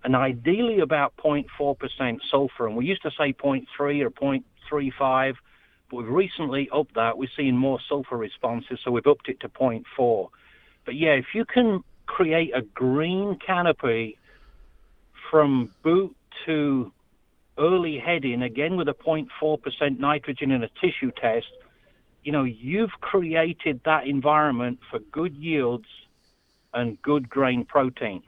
[0.03, 2.67] and ideally about 0.4% sulfur.
[2.67, 5.35] And we used to say 0.3 or 0.35,
[5.89, 7.17] but we've recently upped that.
[7.17, 10.29] We're seeing more sulfur responses, so we've upped it to 0.4.
[10.85, 14.17] But yeah, if you can create a green canopy
[15.29, 16.91] from boot to
[17.57, 21.47] early heading, again with a 0.4% nitrogen in a tissue test,
[22.23, 25.87] you know, you've created that environment for good yields
[26.73, 28.23] and good grain protein.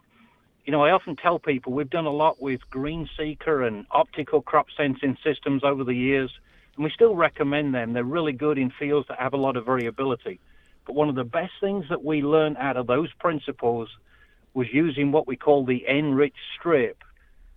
[0.65, 4.41] You know, I often tell people we've done a lot with Green Seeker and optical
[4.41, 6.31] crop sensing systems over the years,
[6.75, 7.93] and we still recommend them.
[7.93, 10.39] They're really good in fields that have a lot of variability.
[10.85, 13.89] But one of the best things that we learned out of those principles
[14.53, 17.03] was using what we call the N-rich strip,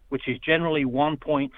[0.09, 1.51] which is generally 1.5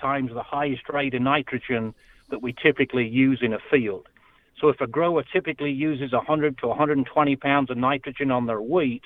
[0.00, 1.94] times the highest rate of nitrogen
[2.30, 4.08] that we typically use in a field.
[4.60, 9.04] So if a grower typically uses 100 to 120 pounds of nitrogen on their wheat,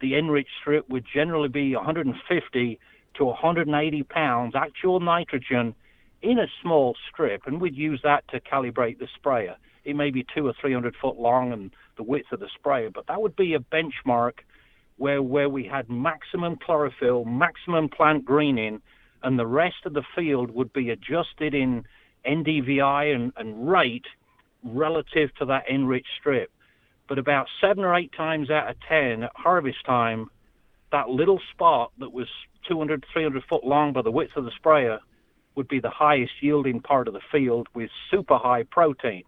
[0.00, 2.78] the enriched strip would generally be 150
[3.14, 5.74] to 180 pounds actual nitrogen
[6.22, 9.56] in a small strip, and we'd use that to calibrate the sprayer.
[9.84, 12.90] It may be two or three hundred foot long and the width of the sprayer,
[12.90, 14.38] but that would be a benchmark
[14.96, 18.80] where where we had maximum chlorophyll, maximum plant greening,
[19.22, 21.84] and the rest of the field would be adjusted in
[22.26, 24.06] NDVI and, and rate
[24.64, 26.50] relative to that enriched strip.
[27.08, 30.30] But about seven or eight times out of ten at harvest time,
[30.90, 32.28] that little spot that was
[32.68, 34.98] 200, 300 foot long by the width of the sprayer
[35.54, 39.22] would be the highest yielding part of the field with super high protein.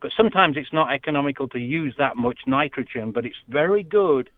[0.00, 4.30] But sometimes it's not economical to use that much nitrogen, but it's very good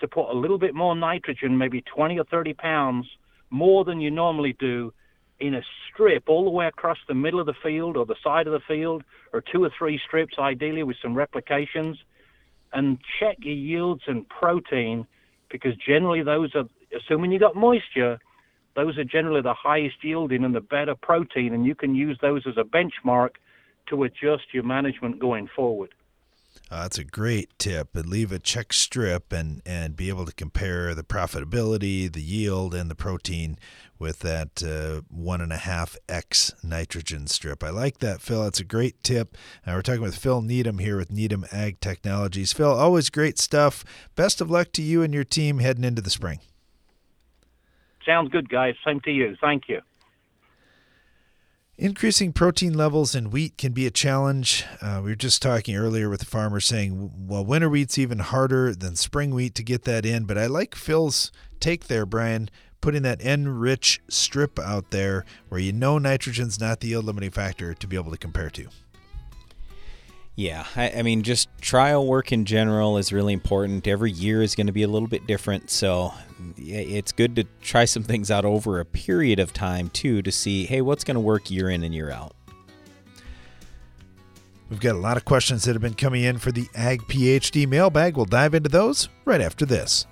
[0.00, 3.06] to put a little bit more nitrogen, maybe 20 or 30 pounds
[3.50, 4.92] more than you normally do,
[5.40, 8.46] in a strip all the way across the middle of the field or the side
[8.46, 11.98] of the field, or two or three strips ideally with some replications,
[12.72, 15.06] and check your yields and protein
[15.50, 16.64] because generally those are,
[16.96, 18.18] assuming you got moisture,
[18.74, 22.42] those are generally the highest yielding and the better protein, and you can use those
[22.46, 23.30] as a benchmark
[23.88, 25.90] to adjust your management going forward.
[26.70, 27.94] Uh, that's a great tip.
[27.94, 32.74] And leave a check strip and and be able to compare the profitability, the yield,
[32.74, 33.58] and the protein
[33.98, 37.62] with that uh, one and a half x nitrogen strip.
[37.62, 38.42] I like that, Phil.
[38.42, 39.36] That's a great tip.
[39.66, 42.52] Uh, we're talking with Phil Needham here with Needham Ag Technologies.
[42.52, 43.84] Phil, always great stuff.
[44.16, 46.40] Best of luck to you and your team heading into the spring.
[48.04, 48.74] Sounds good, guys.
[48.84, 49.36] Same to you.
[49.40, 49.80] Thank you.
[51.76, 54.64] Increasing protein levels in wheat can be a challenge.
[54.80, 58.72] Uh, we were just talking earlier with the farmer saying, well, winter wheat's even harder
[58.72, 60.24] than spring wheat to get that in.
[60.24, 62.48] But I like Phil's take there, Brian,
[62.80, 67.74] putting that N-rich strip out there where you know nitrogen's not the yield limiting factor
[67.74, 68.68] to be able to compare to.
[70.36, 73.86] Yeah, I, I, mean, just trial work in general is really important.
[73.86, 76.12] Every year is going to be a little bit different, so
[76.56, 80.66] it's good to try some things out over a period of time too to see,
[80.66, 82.34] hey, what's going to work year in and year out.
[84.68, 87.68] We've got a lot of questions that have been coming in for the Ag PhD
[87.68, 88.16] mailbag.
[88.16, 90.04] We'll dive into those right after this.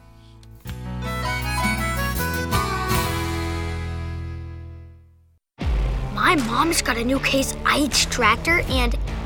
[6.14, 8.96] My mom's got a new case IH tractor and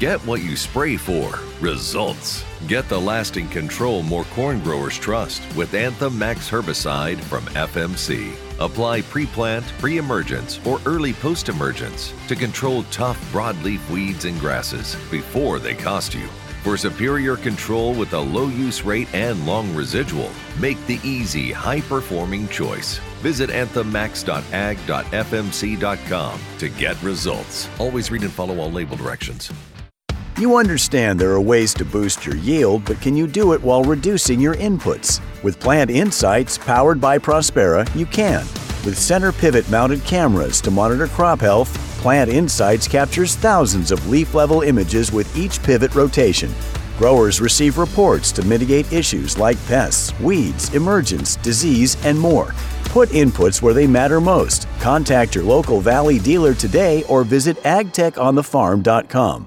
[0.00, 1.38] Get what you spray for.
[1.60, 2.42] Results.
[2.66, 8.32] Get the lasting control more corn growers trust with Anthem Max herbicide from FMC.
[8.58, 14.40] Apply pre plant, pre emergence, or early post emergence to control tough broadleaf weeds and
[14.40, 16.26] grasses before they cost you.
[16.62, 21.82] For superior control with a low use rate and long residual, make the easy, high
[21.82, 22.96] performing choice.
[23.20, 27.68] Visit anthemmax.ag.fmc.com to get results.
[27.78, 29.52] Always read and follow all label directions.
[30.40, 33.84] You understand there are ways to boost your yield, but can you do it while
[33.84, 35.20] reducing your inputs?
[35.42, 38.40] With Plant Insights powered by Prospera, you can.
[38.86, 44.32] With center pivot mounted cameras to monitor crop health, Plant Insights captures thousands of leaf
[44.32, 46.50] level images with each pivot rotation.
[46.96, 52.54] Growers receive reports to mitigate issues like pests, weeds, emergence, disease, and more.
[52.84, 54.66] Put inputs where they matter most.
[54.80, 59.46] Contact your local Valley dealer today or visit agtechonthefarm.com.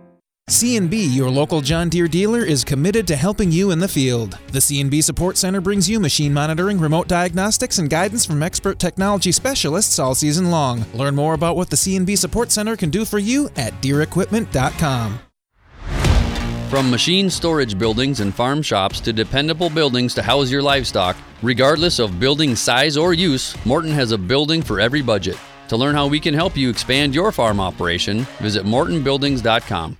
[0.51, 4.37] C&B, your local John Deere dealer, is committed to helping you in the field.
[4.51, 9.31] The C&B Support Center brings you machine monitoring, remote diagnostics, and guidance from expert technology
[9.31, 10.85] specialists all season long.
[10.93, 15.19] Learn more about what the C&B Support Center can do for you at DeereEquipment.com.
[16.69, 21.99] From machine storage buildings and farm shops to dependable buildings to house your livestock, regardless
[21.99, 25.37] of building size or use, Morton has a building for every budget.
[25.67, 29.97] To learn how we can help you expand your farm operation, visit mortonbuildings.com.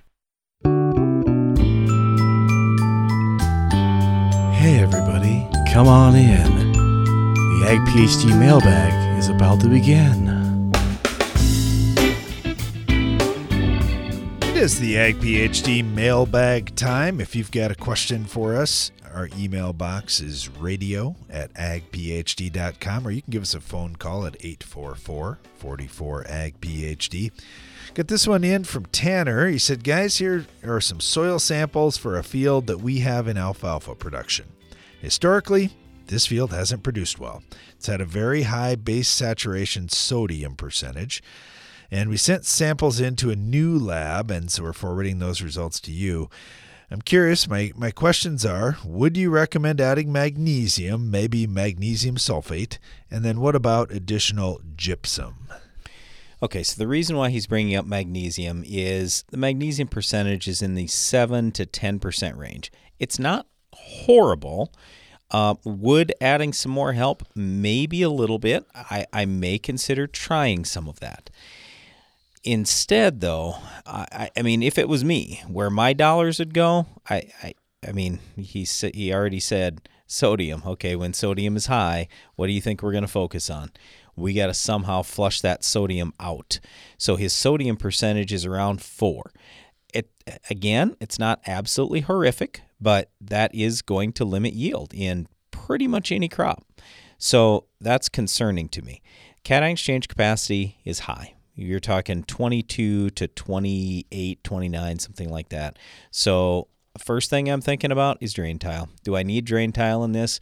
[5.72, 6.72] come on in.
[6.74, 10.28] The Ag PhD mailbag is about to begin.
[14.42, 17.22] It is the Ag PhD mailbag time.
[17.22, 23.10] If you've got a question for us, our email box is radio at agphd.com, or
[23.10, 27.32] you can give us a phone call at 844 44 Ag PhD.
[27.94, 29.48] Got this one in from Tanner.
[29.48, 33.38] He said, Guys, here are some soil samples for a field that we have in
[33.38, 34.48] alfalfa production.
[35.02, 35.72] Historically,
[36.06, 37.42] this field hasn't produced well.
[37.72, 41.20] It's had a very high base saturation sodium percentage.
[41.90, 45.90] And we sent samples into a new lab, and so we're forwarding those results to
[45.90, 46.30] you.
[46.88, 52.78] I'm curious, my, my questions are Would you recommend adding magnesium, maybe magnesium sulfate?
[53.10, 55.48] And then what about additional gypsum?
[56.40, 60.76] Okay, so the reason why he's bringing up magnesium is the magnesium percentage is in
[60.76, 62.70] the 7 to 10% range.
[63.00, 63.46] It's not
[63.82, 64.72] horrible.
[65.30, 67.22] Uh, would adding some more help?
[67.34, 68.66] Maybe a little bit.
[68.74, 71.30] I, I may consider trying some of that.
[72.44, 73.56] Instead, though,
[73.86, 77.54] I, I mean, if it was me, where my dollars would go, I, I,
[77.86, 80.62] I mean, he he already said sodium.
[80.66, 83.70] Okay, when sodium is high, what do you think we're going to focus on?
[84.16, 86.60] We got to somehow flush that sodium out.
[86.98, 89.32] So his sodium percentage is around four.
[89.94, 90.10] It
[90.50, 96.10] again, it's not absolutely horrific, but that is going to limit yield in pretty much
[96.10, 96.64] any crop.
[97.16, 99.00] So that's concerning to me.
[99.44, 101.34] Cation exchange capacity is high.
[101.54, 105.78] You're talking 22 to 28, 29, something like that.
[106.10, 106.68] So,
[106.98, 108.88] first thing I'm thinking about is drain tile.
[109.04, 110.40] Do I need drain tile in this?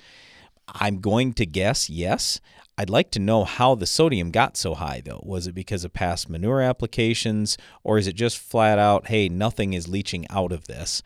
[0.68, 2.40] I'm going to guess yes.
[2.78, 5.20] I'd like to know how the sodium got so high, though.
[5.24, 9.72] Was it because of past manure applications, or is it just flat out, hey, nothing
[9.72, 11.02] is leaching out of this?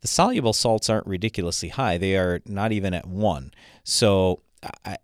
[0.00, 3.52] The soluble salts aren't ridiculously high; they are not even at one.
[3.84, 4.42] So,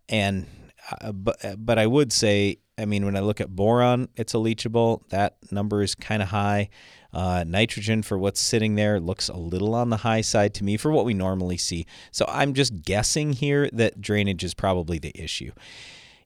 [0.09, 0.47] and
[1.01, 4.39] uh, but but I would say I mean, when I look at boron, it's a
[4.39, 5.07] leachable.
[5.11, 6.71] That number is kind of high.
[7.13, 10.77] Uh, nitrogen for what's sitting there looks a little on the high side to me
[10.77, 11.87] for what we normally see.
[12.11, 15.53] So I'm just guessing here that drainage is probably the issue.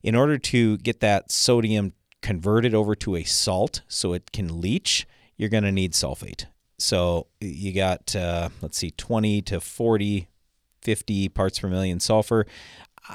[0.01, 1.93] In order to get that sodium
[2.23, 5.07] converted over to a salt so it can leach,
[5.37, 6.45] you're going to need sulfate.
[6.79, 10.27] So you got, uh, let's see, 20 to 40,
[10.81, 12.45] 50 parts per million sulfur.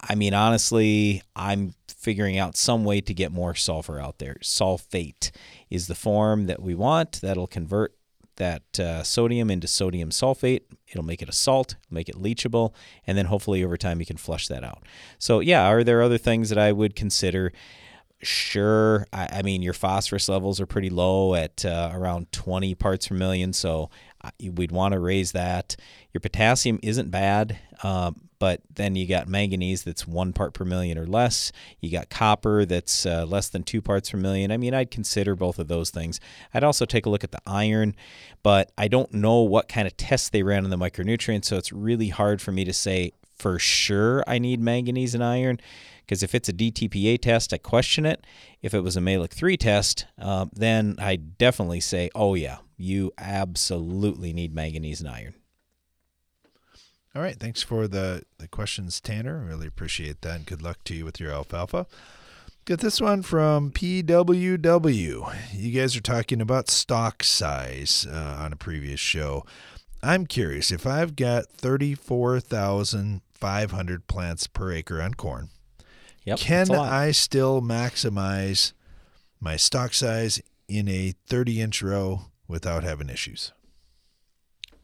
[0.08, 4.36] I mean, honestly, I'm figuring out some way to get more sulfur out there.
[4.42, 5.30] Sulfate
[5.70, 7.94] is the form that we want that'll convert
[8.36, 10.62] that uh, sodium into sodium sulfate.
[10.88, 12.74] It'll make it a salt, make it leachable,
[13.06, 14.82] and then hopefully over time you can flush that out.
[15.18, 17.52] So, yeah, are there other things that I would consider?
[18.22, 19.06] Sure.
[19.12, 23.14] I, I mean, your phosphorus levels are pretty low at uh, around 20 parts per
[23.14, 23.90] million, so
[24.22, 25.76] uh, we'd want to raise that.
[26.12, 27.58] Your potassium isn't bad.
[27.82, 31.50] Um, but then you got manganese that's one part per million or less.
[31.80, 34.50] You got copper that's uh, less than two parts per million.
[34.50, 36.20] I mean, I'd consider both of those things.
[36.52, 37.94] I'd also take a look at the iron,
[38.42, 41.72] but I don't know what kind of tests they ran on the micronutrients, so it's
[41.72, 45.60] really hard for me to say for sure I need manganese and iron.
[46.04, 48.26] Because if it's a DTPA test, I question it.
[48.60, 53.12] If it was a Mehlich 3 test, uh, then I definitely say, oh, yeah, you
[53.16, 55.34] absolutely need manganese and iron.
[57.14, 57.38] All right.
[57.38, 59.38] Thanks for the, the questions, Tanner.
[59.38, 60.36] Really appreciate that.
[60.36, 61.86] And good luck to you with your alfalfa.
[62.66, 65.36] Get this one from PWW.
[65.52, 69.44] You guys are talking about stalk size uh, on a previous show.
[70.02, 71.44] I'm curious if I've got
[73.34, 75.48] 34,500 plants per acre on corn,
[76.24, 78.72] yep, can I still maximize
[79.40, 83.52] my stalk size in a 30 inch row without having issues?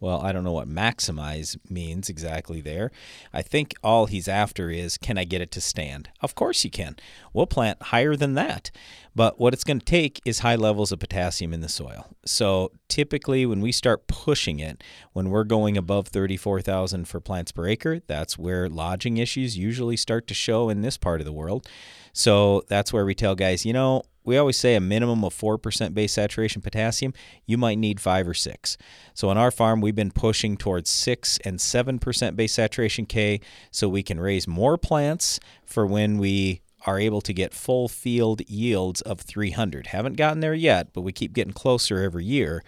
[0.01, 2.91] Well, I don't know what maximize means exactly there.
[3.33, 6.09] I think all he's after is can I get it to stand?
[6.23, 6.97] Of course you can.
[7.35, 8.71] We'll plant higher than that.
[9.15, 12.07] But what it's going to take is high levels of potassium in the soil.
[12.25, 14.83] So typically, when we start pushing it,
[15.13, 20.27] when we're going above 34,000 for plants per acre, that's where lodging issues usually start
[20.29, 21.69] to show in this part of the world.
[22.13, 25.95] So that's where we tell guys, you know, we always say a minimum of 4%
[25.95, 27.15] base saturation potassium.
[27.47, 28.77] You might need 5 or 6.
[29.15, 33.41] So on our farm, we've been pushing towards 6 and 7% base saturation K
[33.71, 38.43] so we can raise more plants for when we are able to get full field
[38.49, 39.89] yields of 300.
[39.89, 42.63] Haven't gotten there yet, but we keep getting closer every year.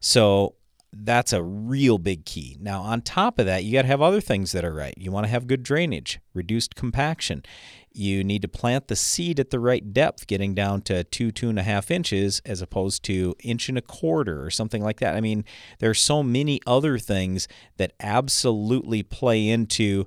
[0.00, 0.54] So
[0.92, 2.56] that's a real big key.
[2.60, 4.94] Now, on top of that, you got to have other things that are right.
[4.96, 7.44] You want to have good drainage, reduced compaction.
[7.92, 11.48] You need to plant the seed at the right depth, getting down to two, two
[11.48, 15.16] and a half inches as opposed to inch and a quarter or something like that.
[15.16, 15.44] I mean,
[15.78, 20.06] there are so many other things that absolutely play into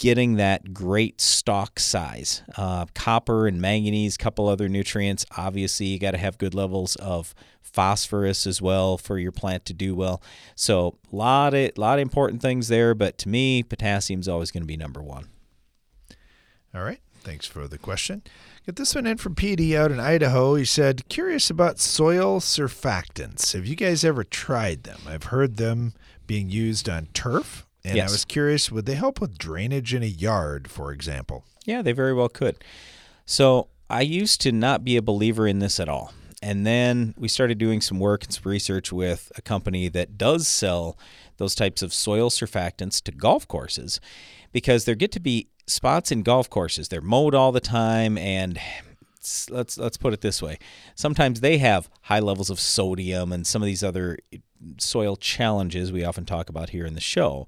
[0.00, 2.42] getting that great stalk size.
[2.56, 5.26] Uh, copper and manganese, couple other nutrients.
[5.36, 9.74] Obviously, you got to have good levels of phosphorus as well for your plant to
[9.74, 10.22] do well.
[10.54, 14.50] So, a lot of lot of important things there, but to me, potassium is always
[14.50, 15.26] going to be number one.
[16.74, 17.00] All right.
[17.20, 18.22] Thanks for the question.
[18.64, 20.54] Get this one in from PD out in Idaho.
[20.54, 23.52] He said, curious about soil surfactants.
[23.52, 25.00] Have you guys ever tried them?
[25.06, 25.92] I've heard them
[26.26, 28.10] being used on turf, and Yes.
[28.10, 31.44] I was curious, would they help with drainage in a yard, for example?
[31.64, 32.56] Yeah, they very well could.
[33.26, 36.12] So I used to not be a believer in this at all.
[36.42, 40.48] And then we started doing some work and some research with a company that does
[40.48, 40.96] sell
[41.36, 44.00] those types of soil surfactants to golf courses
[44.52, 46.88] because there get to be spots in golf courses.
[46.88, 48.58] They're mowed all the time and
[49.50, 50.58] let's let's put it this way.
[50.94, 54.18] Sometimes they have high levels of sodium and some of these other
[54.78, 57.46] soil challenges we often talk about here in the show.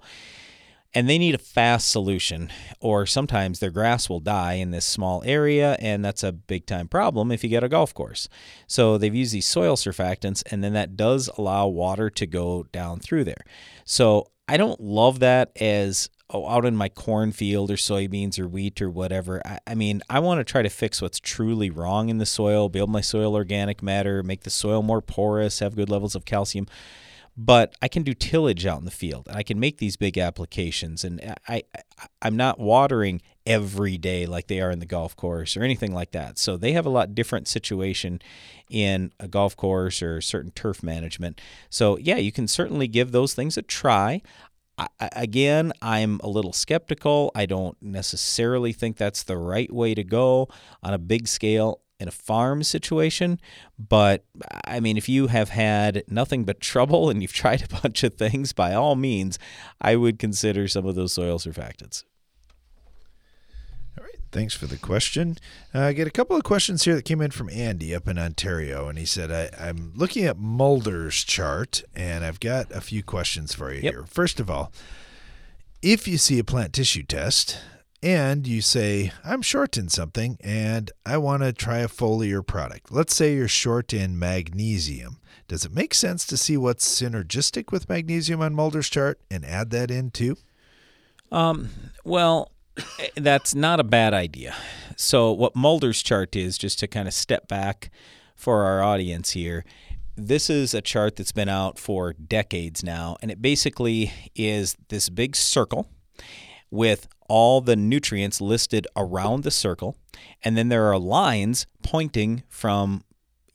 [0.94, 5.22] And they need a fast solution or sometimes their grass will die in this small
[5.24, 8.28] area and that's a big time problem if you get a golf course.
[8.66, 13.00] So they've used these soil surfactants and then that does allow water to go down
[13.00, 13.44] through there.
[13.84, 18.82] So i don't love that as oh, out in my cornfield or soybeans or wheat
[18.82, 19.40] or whatever.
[19.46, 22.68] I, I mean i want to try to fix what's truly wrong in the soil
[22.68, 26.66] build my soil organic matter make the soil more porous have good levels of calcium
[27.36, 30.18] but I can do tillage out in the field and I can make these big
[30.18, 31.82] applications and I, I
[32.20, 36.12] I'm not watering every day like they are in the golf course or anything like
[36.12, 36.38] that.
[36.38, 38.20] So they have a lot different situation
[38.68, 41.40] in a golf course or certain turf management.
[41.70, 44.20] So yeah, you can certainly give those things a try.
[44.78, 47.30] I- again, I'm a little skeptical.
[47.34, 50.48] I don't necessarily think that's the right way to go
[50.82, 53.40] on a big scale in a farm situation.
[53.78, 54.24] But
[54.66, 58.14] I mean, if you have had nothing but trouble and you've tried a bunch of
[58.14, 59.38] things, by all means,
[59.80, 62.04] I would consider some of those soil surfactants.
[63.98, 64.18] All right.
[64.30, 65.36] Thanks for the question.
[65.74, 68.18] Uh, I get a couple of questions here that came in from Andy up in
[68.18, 73.02] Ontario, and he said, I, I'm looking at Mulder's chart, and I've got a few
[73.02, 74.04] questions for you here.
[74.08, 74.72] First of all,
[75.82, 77.58] if you see a plant tissue test
[78.02, 82.90] and you say, I'm short in something and I want to try a foliar product,
[82.90, 87.88] let's say you're short in magnesium, does it make sense to see what's synergistic with
[87.88, 90.36] magnesium on Mulder's chart and add that in too?
[91.30, 91.68] Um,
[92.04, 92.50] well,
[93.16, 94.54] that's not a bad idea.
[94.96, 97.90] So, what Mulder's chart is, just to kind of step back
[98.34, 99.64] for our audience here,
[100.16, 105.08] this is a chart that's been out for decades now, and it basically is this
[105.08, 105.88] big circle
[106.70, 109.96] with all the nutrients listed around the circle,
[110.44, 113.02] and then there are lines pointing from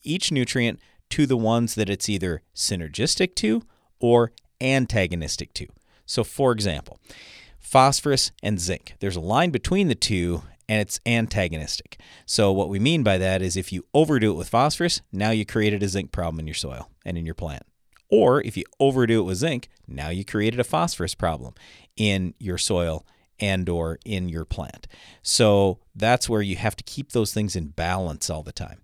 [0.01, 0.79] each nutrient
[1.11, 3.61] to the ones that it's either synergistic to
[3.99, 5.67] or antagonistic to.
[6.07, 6.99] So, for example,
[7.59, 8.95] phosphorus and zinc.
[8.99, 11.99] There's a line between the two and it's antagonistic.
[12.25, 15.45] So what we mean by that is if you overdo it with phosphorus, now you
[15.45, 17.61] created a zinc problem in your soil and in your plant.
[18.09, 21.53] Or if you overdo it with zinc, now you created a phosphorus problem
[21.95, 23.05] in your soil
[23.39, 24.87] and or in your plant.
[25.21, 28.81] So that's where you have to keep those things in balance all the time.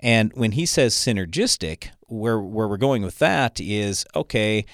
[0.00, 4.64] And when he says synergistic, where where we're going with that is okay,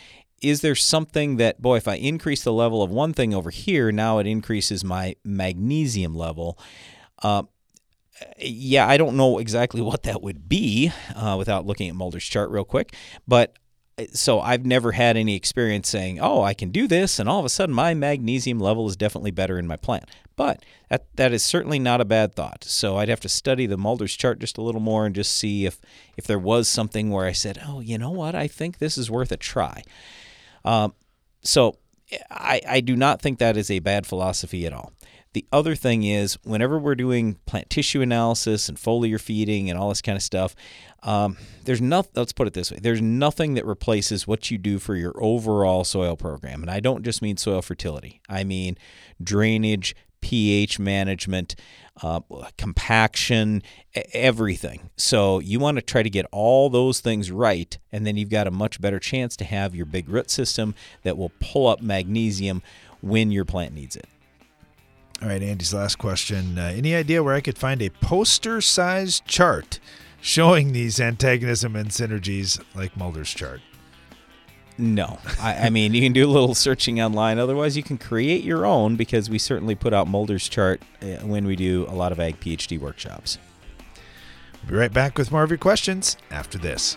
[0.40, 3.90] is there something that boy if i increase the level of one thing over here
[3.90, 6.58] now it increases my magnesium level
[7.22, 7.42] uh,
[8.38, 12.50] yeah i don't know exactly what that would be uh, without looking at mulder's chart
[12.50, 12.94] real quick
[13.26, 13.56] but
[14.12, 17.44] so i've never had any experience saying oh i can do this and all of
[17.44, 20.04] a sudden my magnesium level is definitely better in my plant.
[20.36, 22.62] But that, that is certainly not a bad thought.
[22.64, 25.66] So i'd have to study the mulder's chart just a little more and just see
[25.66, 25.80] if
[26.16, 28.34] if there was something where i said oh you know what?
[28.34, 29.82] I think this is worth a try.
[30.64, 30.94] Um,
[31.42, 31.76] so
[32.30, 34.92] I, I do not think that is a bad philosophy at all.
[35.34, 39.90] The other thing is, whenever we're doing plant tissue analysis and foliar feeding and all
[39.90, 40.56] this kind of stuff,
[41.02, 42.12] um, there's nothing.
[42.16, 45.84] Let's put it this way: there's nothing that replaces what you do for your overall
[45.84, 46.62] soil program.
[46.62, 48.78] And I don't just mean soil fertility; I mean
[49.22, 51.54] drainage, pH management,
[52.02, 52.20] uh,
[52.56, 53.62] compaction,
[54.12, 54.90] everything.
[54.96, 58.46] So you want to try to get all those things right, and then you've got
[58.46, 62.62] a much better chance to have your big root system that will pull up magnesium
[63.00, 64.06] when your plant needs it.
[65.20, 66.58] All right, Andy's last question.
[66.58, 69.80] Uh, any idea where I could find a poster sized chart
[70.20, 73.60] showing these antagonism and synergies like Mulder's chart?
[74.78, 75.18] No.
[75.40, 77.40] I, I, mean, you can do a little searching online.
[77.40, 81.46] Otherwise, you can create your own because we certainly put out Mulder's chart uh, when
[81.46, 83.38] we do a lot of Ag PhD workshops.
[84.62, 86.96] We'll be right back with more of your questions after this.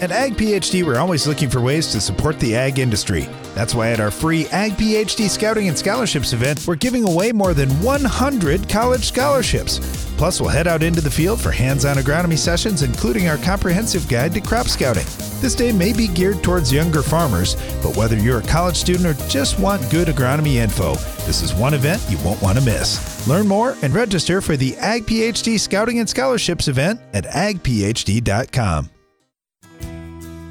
[0.00, 3.28] At Ag PhD, we're always looking for ways to support the ag industry.
[3.56, 7.52] That's why at our free Ag PhD Scouting and Scholarships event, we're giving away more
[7.52, 9.80] than 100 college scholarships.
[10.16, 14.08] Plus, we'll head out into the field for hands on agronomy sessions, including our comprehensive
[14.08, 15.06] guide to crop scouting.
[15.40, 19.28] This day may be geared towards younger farmers, but whether you're a college student or
[19.28, 20.94] just want good agronomy info,
[21.26, 23.26] this is one event you won't want to miss.
[23.26, 28.90] Learn more and register for the Ag PhD Scouting and Scholarships event at agphd.com.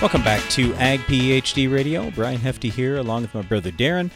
[0.00, 2.12] Welcome back to Ag PhD Radio.
[2.12, 4.12] Brian Hefty here, along with my brother Darren.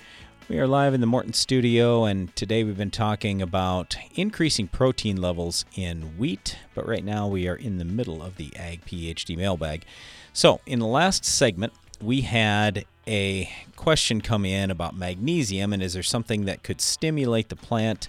[0.48, 5.20] We are live in the Morton studio, and today we've been talking about increasing protein
[5.20, 6.56] levels in wheat.
[6.76, 9.84] But right now we are in the middle of the Ag PhD mailbag.
[10.32, 15.94] So, in the last segment, we had a question come in about magnesium, and is
[15.94, 18.08] there something that could stimulate the plant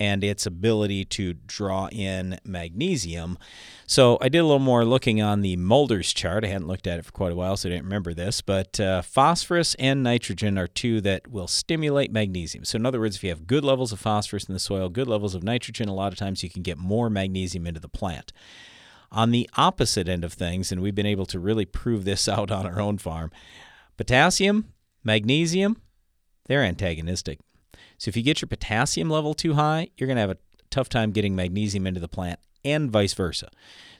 [0.00, 3.38] and its ability to draw in magnesium?
[3.86, 6.44] So I did a little more looking on the Mulder's chart.
[6.44, 8.40] I hadn't looked at it for quite a while, so I didn't remember this.
[8.40, 12.64] But uh, phosphorus and nitrogen are two that will stimulate magnesium.
[12.64, 15.08] So in other words, if you have good levels of phosphorus in the soil, good
[15.08, 18.32] levels of nitrogen, a lot of times you can get more magnesium into the plant.
[19.12, 22.50] On the opposite end of things, and we've been able to really prove this out
[22.50, 23.30] on our own farm,
[23.96, 24.72] potassium,
[25.04, 25.76] magnesium,
[26.46, 27.38] they're antagonistic.
[28.00, 30.38] So if you get your potassium level too high, you're going to have a
[30.70, 33.50] tough time getting magnesium into the plant and vice versa.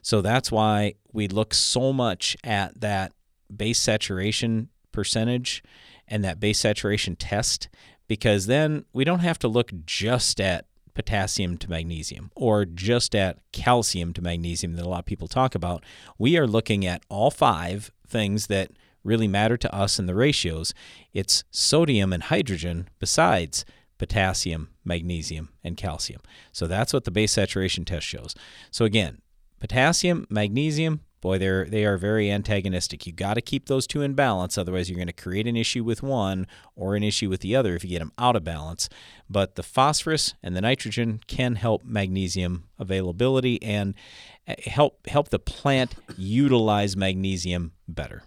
[0.00, 3.12] So that's why we look so much at that
[3.54, 5.62] base saturation percentage
[6.08, 7.68] and that base saturation test
[8.08, 13.38] because then we don't have to look just at potassium to magnesium or just at
[13.52, 15.84] calcium to magnesium that a lot of people talk about.
[16.16, 18.70] We are looking at all five things that
[19.04, 20.72] really matter to us in the ratios.
[21.12, 23.66] It's sodium and hydrogen besides
[24.00, 26.22] potassium, magnesium, and calcium.
[26.52, 28.34] So that's what the base saturation test shows.
[28.70, 29.20] So again,
[29.60, 33.06] potassium, magnesium, boy, they're they are very antagonistic.
[33.06, 35.84] You got to keep those two in balance, otherwise you're going to create an issue
[35.84, 38.88] with one or an issue with the other if you get them out of balance.
[39.28, 43.92] But the phosphorus and the nitrogen can help magnesium availability and
[44.46, 48.22] eh, help help the plant utilize magnesium better.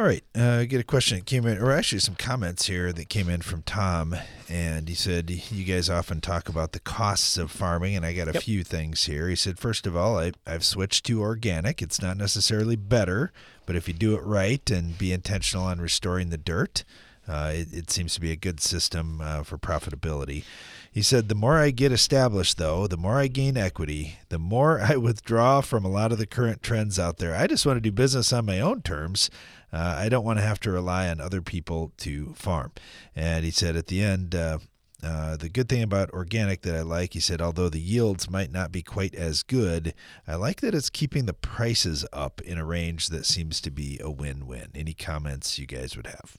[0.00, 3.10] All right, uh, get a question that came in, or actually some comments here that
[3.10, 4.16] came in from Tom,
[4.48, 8.26] and he said you guys often talk about the costs of farming, and I got
[8.26, 8.42] a Yep.
[8.44, 9.28] few things here.
[9.28, 11.82] He said, first of all, I, I've switched to organic.
[11.82, 13.30] It's not necessarily better,
[13.66, 16.82] but if you do it right and be intentional on restoring the dirt,
[17.28, 20.44] uh, it, it seems to be a good system uh, for profitability.
[20.90, 24.80] He said, The more I get established, though, the more I gain equity, the more
[24.82, 27.36] I withdraw from a lot of the current trends out there.
[27.36, 29.28] I just want to do business on my own terms.
[29.72, 32.72] Uh, I don't want to have to rely on other people to farm.
[33.14, 34.58] And he said at the end, uh,
[35.02, 38.52] uh, the good thing about organic that I like, he said, although the yields might
[38.52, 39.94] not be quite as good,
[40.26, 43.98] I like that it's keeping the prices up in a range that seems to be
[44.02, 44.68] a win win.
[44.74, 46.36] Any comments you guys would have?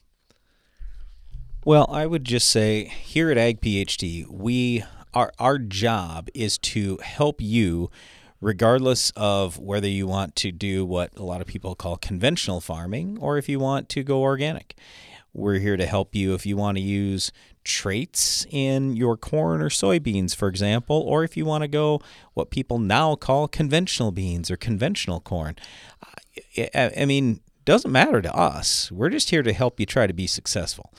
[1.66, 6.98] Well, I would just say here at Ag PhD, we our our job is to
[7.04, 7.90] help you
[8.42, 13.18] regardless of whether you want to do what a lot of people call conventional farming
[13.22, 14.76] or if you want to go organic.
[15.34, 17.32] We're here to help you if you want to use
[17.64, 22.02] traits in your corn or soybeans, for example, or if you want to go
[22.34, 25.56] what people now call conventional beans or conventional corn.
[26.76, 28.92] I, mean, doesn't matter to us.
[28.92, 30.94] We're just here to help you try to be successful.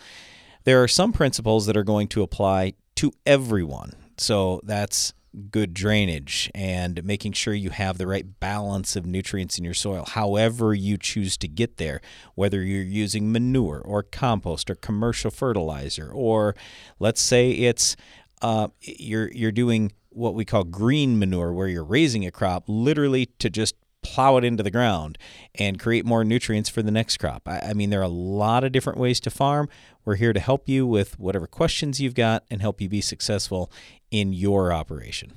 [0.64, 3.92] There are some principles that are going to apply to everyone.
[4.16, 5.12] So that's
[5.50, 10.04] good drainage and making sure you have the right balance of nutrients in your soil,
[10.06, 12.00] however you choose to get there,
[12.34, 16.54] whether you're using manure or compost or commercial fertilizer, or
[16.98, 17.96] let's say it's
[18.42, 23.26] uh, you're you're doing what we call green manure, where you're raising a crop literally
[23.38, 25.18] to just plow it into the ground
[25.54, 27.42] and create more nutrients for the next crop.
[27.46, 29.68] I, I mean, there are a lot of different ways to farm.
[30.04, 33.70] We're here to help you with whatever questions you've got and help you be successful
[34.10, 35.32] in your operation.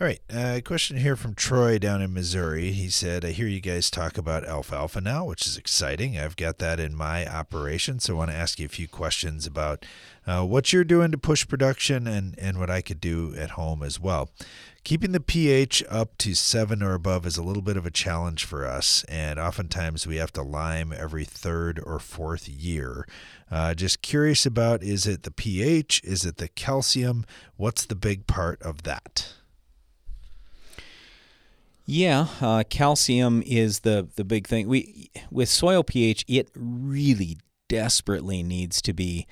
[0.00, 0.20] All right.
[0.32, 2.70] Uh, a question here from Troy down in Missouri.
[2.70, 6.16] He said, I hear you guys talk about alfalfa now, which is exciting.
[6.16, 7.98] I've got that in my operation.
[7.98, 9.84] So I want to ask you a few questions about
[10.24, 13.82] uh, what you're doing to push production and, and what I could do at home
[13.82, 14.30] as well.
[14.88, 18.46] Keeping the pH up to seven or above is a little bit of a challenge
[18.46, 23.06] for us, and oftentimes we have to lime every third or fourth year.
[23.50, 26.00] Uh, just curious about is it the pH?
[26.04, 27.26] Is it the calcium?
[27.58, 29.34] What's the big part of that?
[31.84, 34.68] Yeah, uh, calcium is the the big thing.
[34.68, 37.36] We with soil pH, it really
[37.68, 39.26] desperately needs to be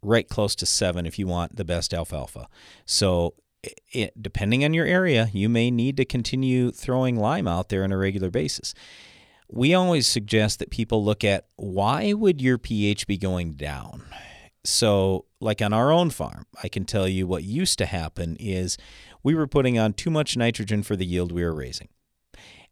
[0.00, 2.48] right close to seven if you want the best alfalfa.
[2.86, 7.84] So, it, depending on your area, you may need to continue throwing lime out there
[7.84, 8.74] on a regular basis.
[9.48, 14.04] We always suggest that people look at why would your pH be going down.
[14.64, 18.78] So, like on our own farm, I can tell you what used to happen is
[19.22, 21.88] we were putting on too much nitrogen for the yield we were raising.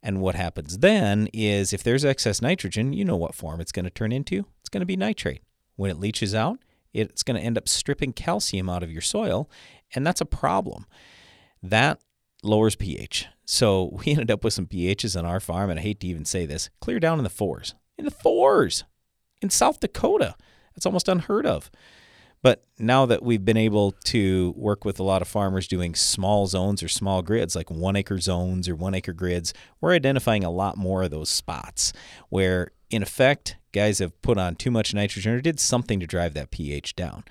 [0.01, 3.85] And what happens then is if there's excess nitrogen, you know what form it's going
[3.85, 4.45] to turn into?
[4.61, 5.41] It's going to be nitrate.
[5.75, 6.59] When it leaches out,
[6.93, 9.49] it's going to end up stripping calcium out of your soil,
[9.93, 10.85] and that's a problem.
[11.61, 11.99] That
[12.43, 13.27] lowers pH.
[13.45, 16.25] So we ended up with some pHs on our farm, and I hate to even
[16.25, 17.75] say this, clear down in the fours.
[17.97, 18.83] In the fours!
[19.41, 20.35] In South Dakota.
[20.75, 21.69] That's almost unheard of.
[22.43, 26.47] But now that we've been able to work with a lot of farmers doing small
[26.47, 30.49] zones or small grids, like one acre zones or one acre grids, we're identifying a
[30.49, 31.93] lot more of those spots
[32.29, 36.33] where, in effect, guys have put on too much nitrogen or did something to drive
[36.33, 37.23] that pH down.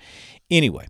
[0.51, 0.85] Anyway,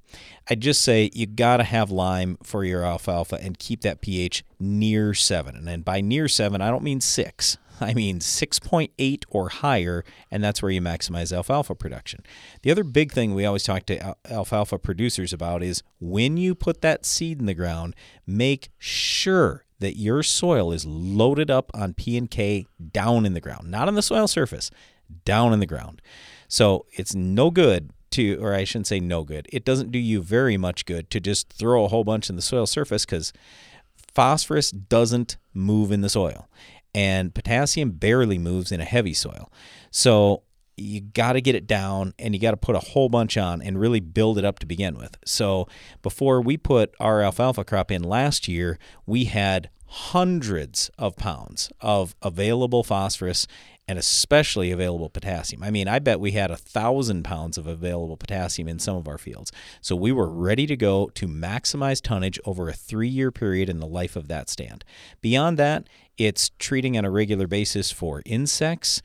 [0.49, 4.43] I just say you got to have lime for your alfalfa and keep that pH
[4.59, 5.67] near 7.
[5.67, 7.57] And by near 7, I don't mean 6.
[7.81, 12.23] I mean 6.8 or higher, and that's where you maximize alfalfa production.
[12.63, 16.81] The other big thing we always talk to alfalfa producers about is when you put
[16.81, 17.95] that seed in the ground,
[18.25, 23.41] make sure that your soil is loaded up on P and K down in the
[23.41, 24.71] ground, not on the soil surface,
[25.23, 26.01] down in the ground.
[26.47, 30.21] So it's no good to, or I shouldn't say no good, it doesn't do you
[30.21, 33.33] very much good to just throw a whole bunch in the soil surface because
[34.13, 36.49] phosphorus doesn't move in the soil
[36.93, 39.51] and potassium barely moves in a heavy soil.
[39.91, 40.43] So
[40.77, 43.61] you got to get it down and you got to put a whole bunch on
[43.61, 45.17] and really build it up to begin with.
[45.25, 45.67] So
[46.01, 52.15] before we put our alfalfa crop in last year, we had hundreds of pounds of
[52.21, 53.45] available phosphorus
[53.91, 55.61] and especially available potassium.
[55.61, 59.05] I mean, I bet we had a thousand pounds of available potassium in some of
[59.05, 59.51] our fields.
[59.81, 63.79] So we were ready to go to maximize tonnage over a three year period in
[63.79, 64.85] the life of that stand.
[65.19, 69.01] Beyond that, it's treating on a regular basis for insects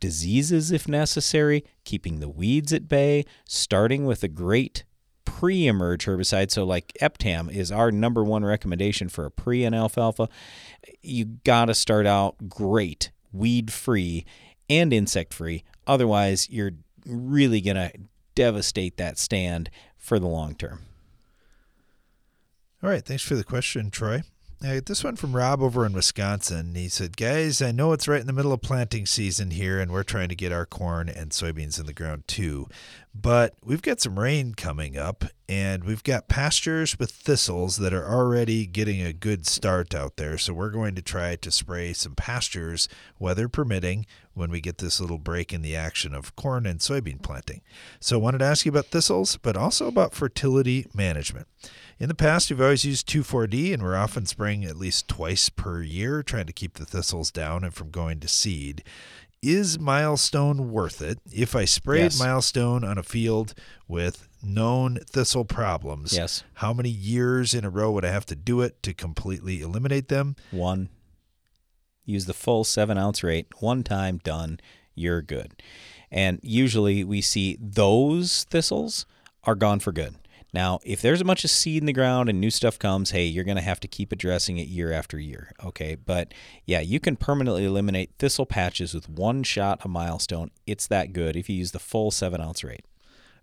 [0.00, 4.82] diseases if necessary, keeping the weeds at bay, starting with a great
[5.24, 6.50] pre emerge herbicide.
[6.50, 10.28] So, like Eptam is our number one recommendation for a pre and alfalfa.
[11.00, 14.24] You got to start out great, weed free
[14.68, 15.64] and insect free.
[15.86, 16.72] Otherwise, you're
[17.06, 17.92] really going to
[18.34, 20.80] devastate that stand for the long term.
[22.82, 23.04] All right.
[23.04, 24.22] Thanks for the question, Troy.
[24.62, 26.74] I get this one from Rob over in Wisconsin.
[26.74, 29.92] He said, Guys, I know it's right in the middle of planting season here, and
[29.92, 32.66] we're trying to get our corn and soybeans in the ground too.
[33.14, 38.10] But we've got some rain coming up, and we've got pastures with thistles that are
[38.10, 40.38] already getting a good start out there.
[40.38, 42.88] So we're going to try to spray some pastures,
[43.18, 47.22] weather permitting, when we get this little break in the action of corn and soybean
[47.22, 47.60] planting.
[48.00, 51.46] So I wanted to ask you about thistles, but also about fertility management.
[51.98, 55.80] In the past, we've always used 2,4-D, and we're often spraying at least twice per
[55.80, 58.84] year, trying to keep the thistles down and from going to seed.
[59.42, 61.18] Is Milestone worth it?
[61.32, 62.18] If I sprayed Yes.
[62.18, 63.54] Milestone on a field
[63.88, 66.42] with known thistle problems, Yes.
[66.54, 70.08] how many years in a row would I have to do it to completely eliminate
[70.08, 70.36] them?
[70.50, 70.90] One.
[72.04, 73.46] Use the full seven ounce rate.
[73.60, 74.60] One time, done.
[74.94, 75.62] You're good.
[76.10, 79.06] And usually we see those thistles
[79.44, 80.14] are gone for good.
[80.56, 83.26] Now, if there's a bunch of seed in the ground and new stuff comes, hey,
[83.26, 85.52] you're going to have to keep addressing it year after year.
[85.62, 85.96] Okay.
[85.96, 86.32] But
[86.64, 90.50] yeah, you can permanently eliminate thistle patches with one shot of milestone.
[90.66, 92.86] It's that good if you use the full seven ounce rate.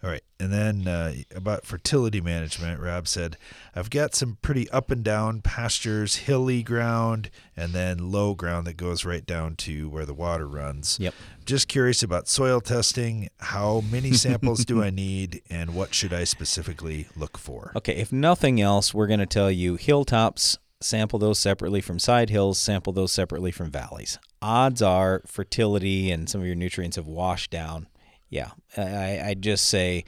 [0.04, 0.24] All right.
[0.38, 3.38] And then uh, about fertility management, Rob said,
[3.74, 8.76] I've got some pretty up and down pastures, hilly ground, and then low ground that
[8.76, 10.98] goes right down to where the water runs.
[11.00, 11.14] Yep.
[11.46, 13.30] Just curious about soil testing.
[13.40, 17.72] How many samples do I need, and what should I specifically look for?
[17.78, 22.30] Okay, if nothing else, we're going to tell you hilltops, sample those separately from side
[22.30, 24.20] hills, sample those separately from valleys.
[24.42, 27.88] Odds are fertility and some of your nutrients have washed down.
[28.34, 30.06] Yeah, I, I just say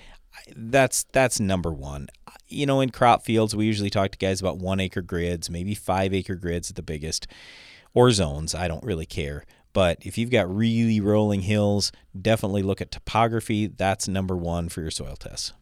[0.55, 2.07] that's that's number one.
[2.47, 5.75] You know, in crop fields, we usually talk to guys about one acre grids, maybe
[5.75, 7.27] five acre grids at the biggest,
[7.93, 8.55] or zones.
[8.55, 9.45] I don't really care.
[9.73, 13.67] But if you've got really rolling hills, definitely look at topography.
[13.67, 15.53] That's number one for your soil tests.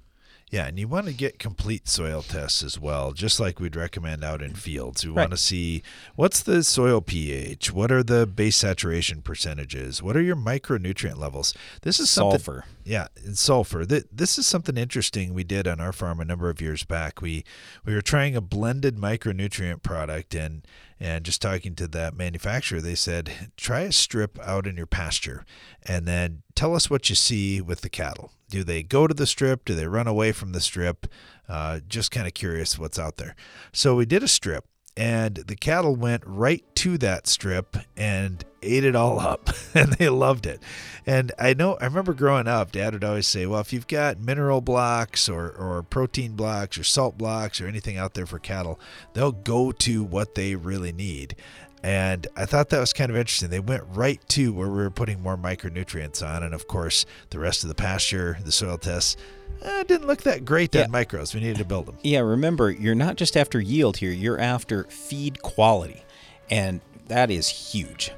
[0.53, 4.23] Yeah, and you want to get complete soil tests as well, just like we'd recommend
[4.23, 5.03] out in fields.
[5.03, 5.23] We Right.
[5.23, 5.81] want to see
[6.13, 11.55] what's the soil pH, what are the base saturation percentages, what are your micronutrient levels.
[11.81, 12.65] This is something, Sulfur.
[12.83, 13.83] Yeah, and sulfur.
[13.83, 17.19] This is something interesting we did on our farm a number of years back.
[17.19, 17.43] We
[17.83, 20.67] we were trying a blended micronutrient product and
[20.99, 25.45] and just talking to that manufacturer, they said, try a strip out in your pasture
[25.83, 28.31] and then tell us what you see with the cattle.
[28.49, 29.65] Do they go to the strip?
[29.65, 31.07] Do they run away from the strip?
[31.49, 33.35] Uh, just kind of curious what's out there.
[33.71, 34.65] So we did a strip
[34.95, 40.07] and the cattle went right to that strip and ate it all up and they
[40.09, 40.61] loved it
[41.05, 44.19] and i know i remember growing up dad would always say well if you've got
[44.19, 48.79] mineral blocks or, or protein blocks or salt blocks or anything out there for cattle
[49.13, 51.35] they'll go to what they really need
[51.83, 53.49] and I thought that was kind of interesting.
[53.49, 56.41] They went right to where we were putting more micronutrients on.
[56.41, 59.17] And of course, the rest of the pasture, the soil tests,
[59.61, 61.33] eh, didn't look that great on micros.
[61.33, 61.97] We needed to build them.
[62.01, 66.03] Yeah, remember, you're not just after yield here, you're after feed quality.
[66.49, 68.11] And that is huge.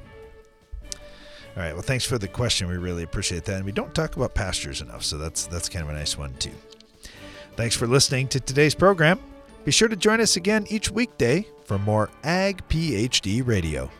[1.56, 1.72] All right.
[1.72, 2.68] Well, thanks for the question.
[2.68, 3.56] We really appreciate that.
[3.56, 6.34] And we don't talk about pastures enough, so that's that's kind of a nice one
[6.34, 6.52] too.
[7.56, 9.18] Thanks for listening to today's program.
[9.64, 13.90] Be sure to join us again each weekday for more Ag PhD Radio.